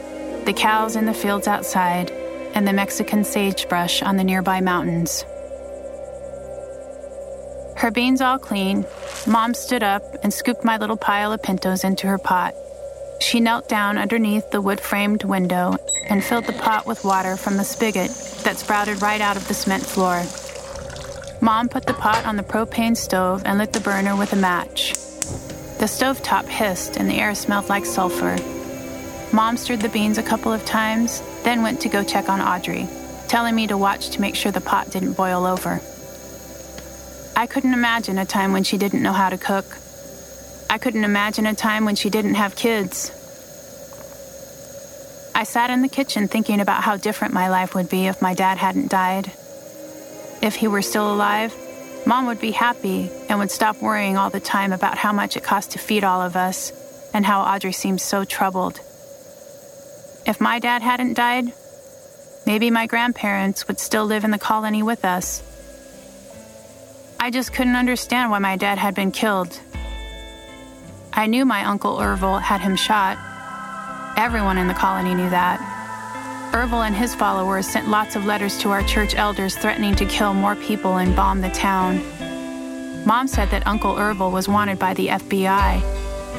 the 0.44 0.52
cows 0.52 0.96
in 0.96 1.06
the 1.06 1.14
fields 1.14 1.46
outside, 1.46 2.10
and 2.52 2.66
the 2.66 2.72
Mexican 2.72 3.22
sagebrush 3.22 4.02
on 4.02 4.16
the 4.16 4.24
nearby 4.24 4.60
mountains. 4.60 5.24
Her 7.76 7.92
beans 7.92 8.20
all 8.20 8.38
clean, 8.38 8.84
Mom 9.26 9.54
stood 9.54 9.84
up 9.84 10.02
and 10.24 10.34
scooped 10.34 10.64
my 10.64 10.78
little 10.78 10.96
pile 10.96 11.32
of 11.32 11.42
pintos 11.42 11.84
into 11.84 12.08
her 12.08 12.18
pot. 12.18 12.54
She 13.20 13.38
knelt 13.38 13.68
down 13.68 13.98
underneath 13.98 14.50
the 14.50 14.60
wood 14.60 14.80
framed 14.80 15.24
window 15.24 15.76
and 16.08 16.24
filled 16.24 16.46
the 16.46 16.52
pot 16.54 16.86
with 16.86 17.04
water 17.04 17.36
from 17.36 17.56
the 17.56 17.64
spigot 17.64 18.10
that 18.44 18.58
sprouted 18.58 19.02
right 19.02 19.20
out 19.20 19.36
of 19.36 19.46
the 19.46 19.54
cement 19.54 19.84
floor. 19.84 20.24
Mom 21.42 21.68
put 21.68 21.86
the 21.86 21.94
pot 21.94 22.26
on 22.26 22.36
the 22.36 22.42
propane 22.42 22.96
stove 22.96 23.42
and 23.44 23.58
lit 23.58 23.72
the 23.72 23.80
burner 23.80 24.16
with 24.16 24.32
a 24.32 24.36
match. 24.36 24.94
The 25.78 25.86
stove 25.86 26.22
top 26.22 26.46
hissed 26.46 26.96
and 26.96 27.08
the 27.08 27.20
air 27.20 27.34
smelled 27.34 27.68
like 27.68 27.86
sulfur. 27.86 28.36
Mom 29.32 29.56
stirred 29.56 29.80
the 29.80 29.88
beans 29.88 30.18
a 30.18 30.22
couple 30.22 30.52
of 30.52 30.64
times, 30.64 31.22
then 31.44 31.62
went 31.62 31.80
to 31.82 31.88
go 31.88 32.02
check 32.02 32.28
on 32.28 32.40
Audrey, 32.40 32.88
telling 33.28 33.54
me 33.54 33.66
to 33.68 33.76
watch 33.76 34.10
to 34.10 34.20
make 34.20 34.34
sure 34.34 34.50
the 34.50 34.60
pot 34.60 34.90
didn't 34.90 35.12
boil 35.12 35.46
over. 35.46 35.80
I 37.36 37.46
couldn't 37.46 37.74
imagine 37.74 38.18
a 38.18 38.26
time 38.26 38.52
when 38.52 38.64
she 38.64 38.76
didn't 38.76 39.02
know 39.02 39.12
how 39.12 39.30
to 39.30 39.38
cook. 39.38 39.78
I 40.70 40.78
couldn't 40.78 41.02
imagine 41.02 41.46
a 41.46 41.54
time 41.54 41.84
when 41.84 41.96
she 41.96 42.10
didn't 42.10 42.34
have 42.34 42.54
kids. 42.54 43.10
I 45.34 45.42
sat 45.42 45.68
in 45.68 45.82
the 45.82 45.88
kitchen 45.88 46.28
thinking 46.28 46.60
about 46.60 46.84
how 46.84 46.96
different 46.96 47.34
my 47.34 47.48
life 47.48 47.74
would 47.74 47.90
be 47.90 48.06
if 48.06 48.22
my 48.22 48.34
dad 48.34 48.56
hadn't 48.56 48.88
died. 48.88 49.32
If 50.40 50.54
he 50.54 50.68
were 50.68 50.80
still 50.80 51.12
alive, 51.12 51.52
Mom 52.06 52.26
would 52.26 52.40
be 52.40 52.52
happy 52.52 53.10
and 53.28 53.40
would 53.40 53.50
stop 53.50 53.82
worrying 53.82 54.16
all 54.16 54.30
the 54.30 54.38
time 54.38 54.72
about 54.72 54.96
how 54.96 55.12
much 55.12 55.36
it 55.36 55.42
cost 55.42 55.72
to 55.72 55.80
feed 55.80 56.04
all 56.04 56.22
of 56.22 56.36
us 56.36 56.72
and 57.12 57.26
how 57.26 57.40
Audrey 57.40 57.72
seemed 57.72 58.00
so 58.00 58.24
troubled. 58.24 58.78
If 60.24 60.40
my 60.40 60.60
dad 60.60 60.82
hadn't 60.82 61.14
died, 61.14 61.52
maybe 62.46 62.70
my 62.70 62.86
grandparents 62.86 63.66
would 63.66 63.80
still 63.80 64.06
live 64.06 64.22
in 64.22 64.30
the 64.30 64.38
colony 64.38 64.84
with 64.84 65.04
us. 65.04 65.42
I 67.18 67.32
just 67.32 67.52
couldn't 67.52 67.74
understand 67.74 68.30
why 68.30 68.38
my 68.38 68.56
dad 68.56 68.78
had 68.78 68.94
been 68.94 69.10
killed. 69.10 69.58
I 71.12 71.26
knew 71.26 71.44
my 71.44 71.64
Uncle 71.64 71.96
Ervil 71.96 72.40
had 72.40 72.60
him 72.60 72.76
shot. 72.76 73.18
Everyone 74.16 74.58
in 74.58 74.68
the 74.68 74.74
colony 74.74 75.14
knew 75.14 75.30
that. 75.30 75.60
Ervil 76.52 76.86
and 76.86 76.94
his 76.94 77.14
followers 77.14 77.66
sent 77.66 77.88
lots 77.88 78.16
of 78.16 78.24
letters 78.24 78.58
to 78.58 78.70
our 78.70 78.82
church 78.82 79.14
elders 79.14 79.56
threatening 79.56 79.94
to 79.96 80.04
kill 80.04 80.34
more 80.34 80.56
people 80.56 80.98
and 80.98 81.14
bomb 81.14 81.40
the 81.40 81.50
town. 81.50 82.00
Mom 83.06 83.26
said 83.26 83.50
that 83.50 83.66
Uncle 83.66 83.94
Ervil 83.94 84.32
was 84.32 84.48
wanted 84.48 84.78
by 84.78 84.94
the 84.94 85.08
FBI 85.08 85.82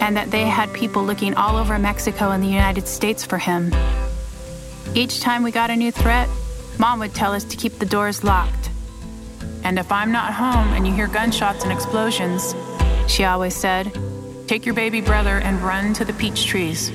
and 0.01 0.15
that 0.15 0.31
they 0.31 0.43
had 0.43 0.71
people 0.73 1.03
looking 1.03 1.33
all 1.35 1.57
over 1.57 1.77
Mexico 1.77 2.31
and 2.31 2.43
the 2.43 2.47
United 2.47 2.87
States 2.87 3.25
for 3.25 3.37
him. 3.37 3.73
Each 4.93 5.21
time 5.21 5.43
we 5.43 5.51
got 5.51 5.69
a 5.69 5.75
new 5.75 5.91
threat, 5.91 6.27
Mom 6.77 6.99
would 6.99 7.13
tell 7.13 7.33
us 7.33 7.43
to 7.45 7.57
keep 7.57 7.79
the 7.79 7.85
doors 7.85 8.23
locked. 8.23 8.69
And 9.63 9.77
if 9.77 9.91
I'm 9.91 10.11
not 10.11 10.33
home 10.33 10.73
and 10.73 10.87
you 10.87 10.93
hear 10.93 11.07
gunshots 11.07 11.63
and 11.63 11.71
explosions, 11.71 12.55
she 13.07 13.23
always 13.23 13.55
said, 13.55 13.91
take 14.51 14.65
your 14.65 14.75
baby 14.75 14.99
brother 14.99 15.37
and 15.37 15.61
run 15.61 15.93
to 15.93 16.03
the 16.03 16.11
peach 16.11 16.45
trees. 16.45 16.91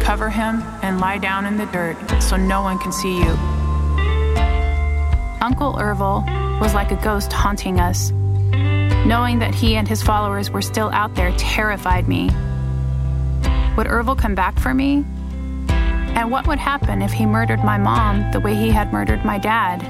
Cover 0.00 0.30
him 0.30 0.62
and 0.80 1.02
lie 1.02 1.18
down 1.18 1.44
in 1.44 1.58
the 1.58 1.66
dirt 1.66 1.98
so 2.22 2.34
no 2.34 2.62
one 2.62 2.78
can 2.78 2.92
see 2.92 3.18
you. 3.18 3.28
Uncle 5.42 5.74
Ervil 5.74 6.24
was 6.62 6.72
like 6.72 6.92
a 6.92 6.96
ghost 7.04 7.30
haunting 7.30 7.78
us. 7.78 8.10
Knowing 9.04 9.38
that 9.38 9.54
he 9.54 9.76
and 9.76 9.86
his 9.86 10.02
followers 10.02 10.48
were 10.50 10.62
still 10.62 10.88
out 10.94 11.14
there 11.14 11.30
terrified 11.36 12.08
me. 12.08 12.30
Would 13.76 13.86
Ervil 13.86 14.16
come 14.16 14.34
back 14.34 14.58
for 14.58 14.72
me? 14.72 15.04
And 16.16 16.30
what 16.30 16.46
would 16.46 16.58
happen 16.58 17.02
if 17.02 17.12
he 17.12 17.26
murdered 17.26 17.62
my 17.62 17.76
mom 17.76 18.30
the 18.32 18.40
way 18.40 18.54
he 18.54 18.70
had 18.70 18.94
murdered 18.94 19.26
my 19.26 19.36
dad? 19.36 19.82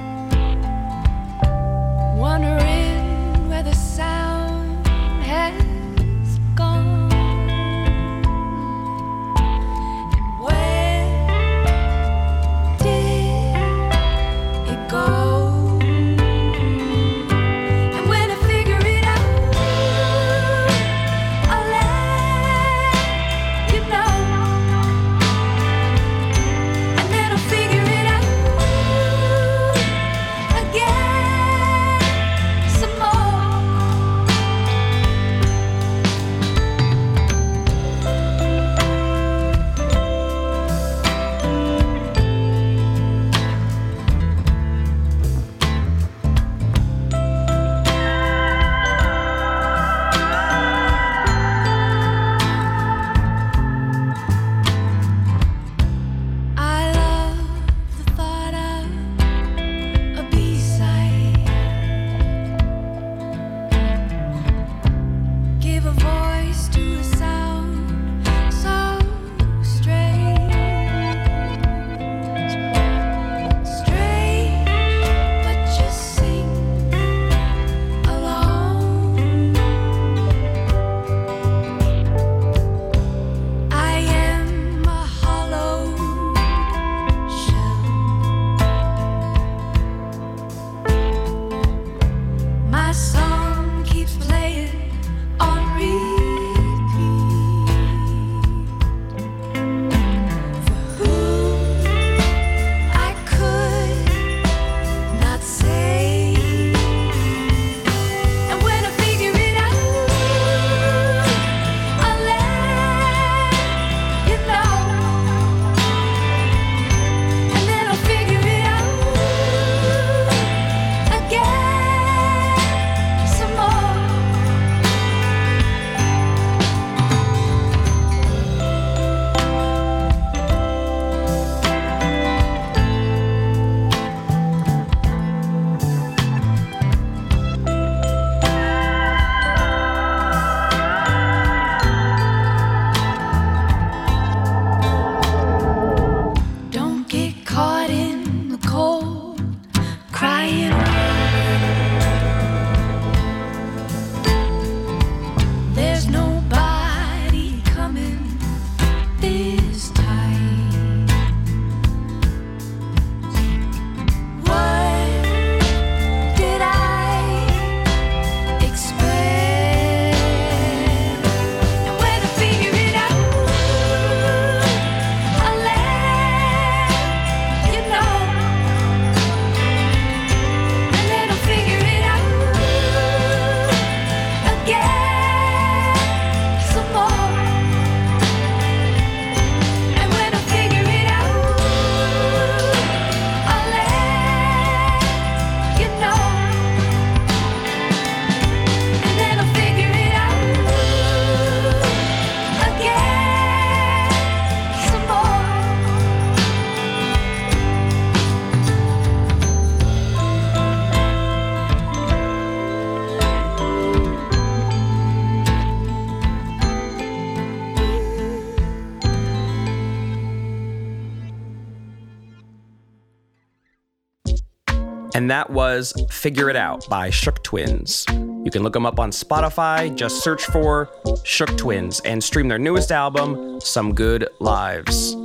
And 225.14 225.30
that 225.30 225.48
was 225.48 225.92
Figure 226.10 226.50
It 226.50 226.56
Out 226.56 226.88
by 226.88 227.08
Shook 227.08 227.42
Twins. 227.44 228.04
You 228.08 228.50
can 228.50 228.62
look 228.64 228.72
them 228.72 228.84
up 228.84 228.98
on 228.98 229.10
Spotify, 229.10 229.94
just 229.94 230.22
search 230.22 230.44
for 230.44 230.90
Shook 231.22 231.56
Twins 231.56 232.00
and 232.00 232.22
stream 232.22 232.48
their 232.48 232.58
newest 232.58 232.90
album, 232.90 233.60
Some 233.60 233.94
Good 233.94 234.28
Lives. 234.40 235.16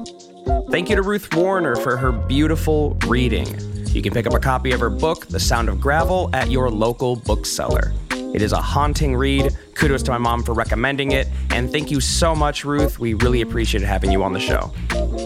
Thank 0.69 0.89
you 0.89 0.95
to 0.95 1.02
Ruth 1.02 1.34
Wariner 1.36 1.75
for 1.75 1.97
her 1.97 2.12
beautiful 2.12 2.97
reading. 3.08 3.47
You 3.88 4.04
can 4.04 4.13
pick 4.13 4.28
up 4.28 4.34
a 4.34 4.39
copy 4.39 4.71
of 4.71 4.80
her 4.80 4.91
book, 4.91 5.25
The 5.25 5.39
Sound 5.39 5.67
of 5.67 5.82
Gravel, 5.82 6.30
at 6.34 6.52
your 6.52 6.69
local 6.69 7.15
bookseller. 7.15 7.91
It 8.33 8.41
is 8.41 8.51
a 8.51 8.61
haunting 8.61 9.15
read. 9.15 9.57
Kudos 9.73 10.03
to 10.03 10.11
my 10.11 10.17
mom 10.17 10.43
for 10.43 10.53
recommending 10.53 11.11
it. 11.11 11.27
And 11.49 11.71
thank 11.71 11.89
you 11.89 11.99
so 11.99 12.35
much, 12.35 12.63
Ruth. 12.63 12.99
We 12.99 13.13
really 13.15 13.41
appreciate 13.41 13.83
having 13.83 14.11
you 14.11 14.23
on 14.23 14.33
the 14.33 14.39
show. 14.39 14.71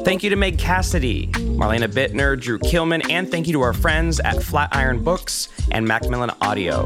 Thank 0.05 0.23
you 0.23 0.29
to 0.29 0.35
Meg 0.35 0.57
Cassidy, 0.57 1.27
Marlena 1.27 1.87
Bittner, 1.87 2.39
Drew 2.39 2.59
Kilman, 2.59 3.09
and 3.09 3.29
thank 3.29 3.47
you 3.47 3.53
to 3.53 3.61
our 3.61 3.73
friends 3.73 4.19
at 4.19 4.41
Flatiron 4.41 5.03
Books 5.03 5.49
and 5.71 5.87
Macmillan 5.87 6.31
Audio. 6.41 6.85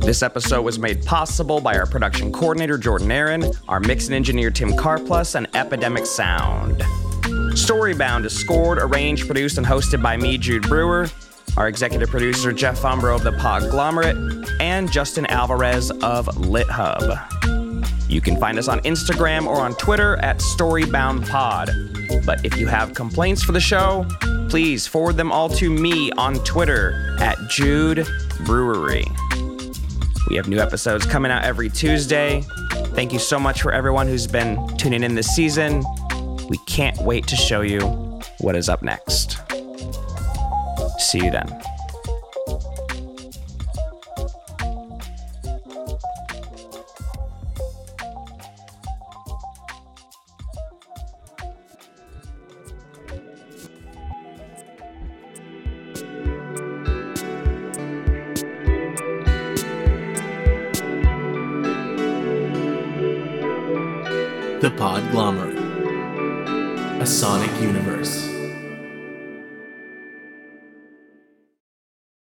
This 0.00 0.22
episode 0.22 0.62
was 0.62 0.78
made 0.78 1.04
possible 1.04 1.60
by 1.60 1.78
our 1.78 1.86
production 1.86 2.30
coordinator, 2.30 2.76
Jordan 2.76 3.10
Aaron, 3.10 3.50
our 3.68 3.80
mix 3.80 4.06
and 4.06 4.14
engineer, 4.14 4.50
Tim 4.50 4.72
Carplus, 4.72 5.34
and 5.34 5.48
Epidemic 5.54 6.06
Sound. 6.06 6.80
Storybound 7.54 8.24
is 8.24 8.38
scored, 8.38 8.78
arranged, 8.78 9.26
produced, 9.26 9.56
and 9.56 9.66
hosted 9.66 10.02
by 10.02 10.16
me, 10.16 10.36
Jude 10.36 10.68
Brewer. 10.68 11.08
Our 11.56 11.68
executive 11.68 12.10
producer, 12.10 12.52
Jeff 12.52 12.82
Umbro 12.82 13.14
of 13.14 13.22
the 13.22 13.30
Podglomerate, 13.30 14.60
and 14.60 14.90
Justin 14.90 15.26
Alvarez 15.26 15.90
of 15.90 16.26
LitHub. 16.26 18.10
You 18.10 18.20
can 18.20 18.38
find 18.38 18.58
us 18.58 18.68
on 18.68 18.80
Instagram 18.80 19.46
or 19.46 19.56
on 19.60 19.74
Twitter 19.76 20.16
at 20.16 20.38
StoryboundPod. 20.38 22.26
But 22.26 22.44
if 22.44 22.56
you 22.58 22.66
have 22.66 22.94
complaints 22.94 23.42
for 23.42 23.52
the 23.52 23.60
show, 23.60 24.04
please 24.48 24.86
forward 24.86 25.16
them 25.16 25.30
all 25.30 25.48
to 25.50 25.70
me 25.70 26.10
on 26.12 26.34
Twitter 26.44 27.16
at 27.20 27.38
Jude 27.48 28.06
Brewery. 28.44 29.04
We 30.28 30.36
have 30.36 30.48
new 30.48 30.58
episodes 30.58 31.06
coming 31.06 31.30
out 31.30 31.44
every 31.44 31.68
Tuesday. 31.68 32.42
Thank 32.94 33.12
you 33.12 33.18
so 33.18 33.38
much 33.38 33.62
for 33.62 33.72
everyone 33.72 34.08
who's 34.08 34.26
been 34.26 34.66
tuning 34.76 35.02
in 35.02 35.14
this 35.14 35.28
season. 35.34 35.84
We 36.48 36.58
can't 36.66 36.96
wait 37.02 37.26
to 37.28 37.36
show 37.36 37.60
you 37.60 37.80
what 38.40 38.56
is 38.56 38.68
up 38.68 38.82
next. 38.82 39.43
See 40.98 41.24
you 41.24 41.30
then. 41.30 41.73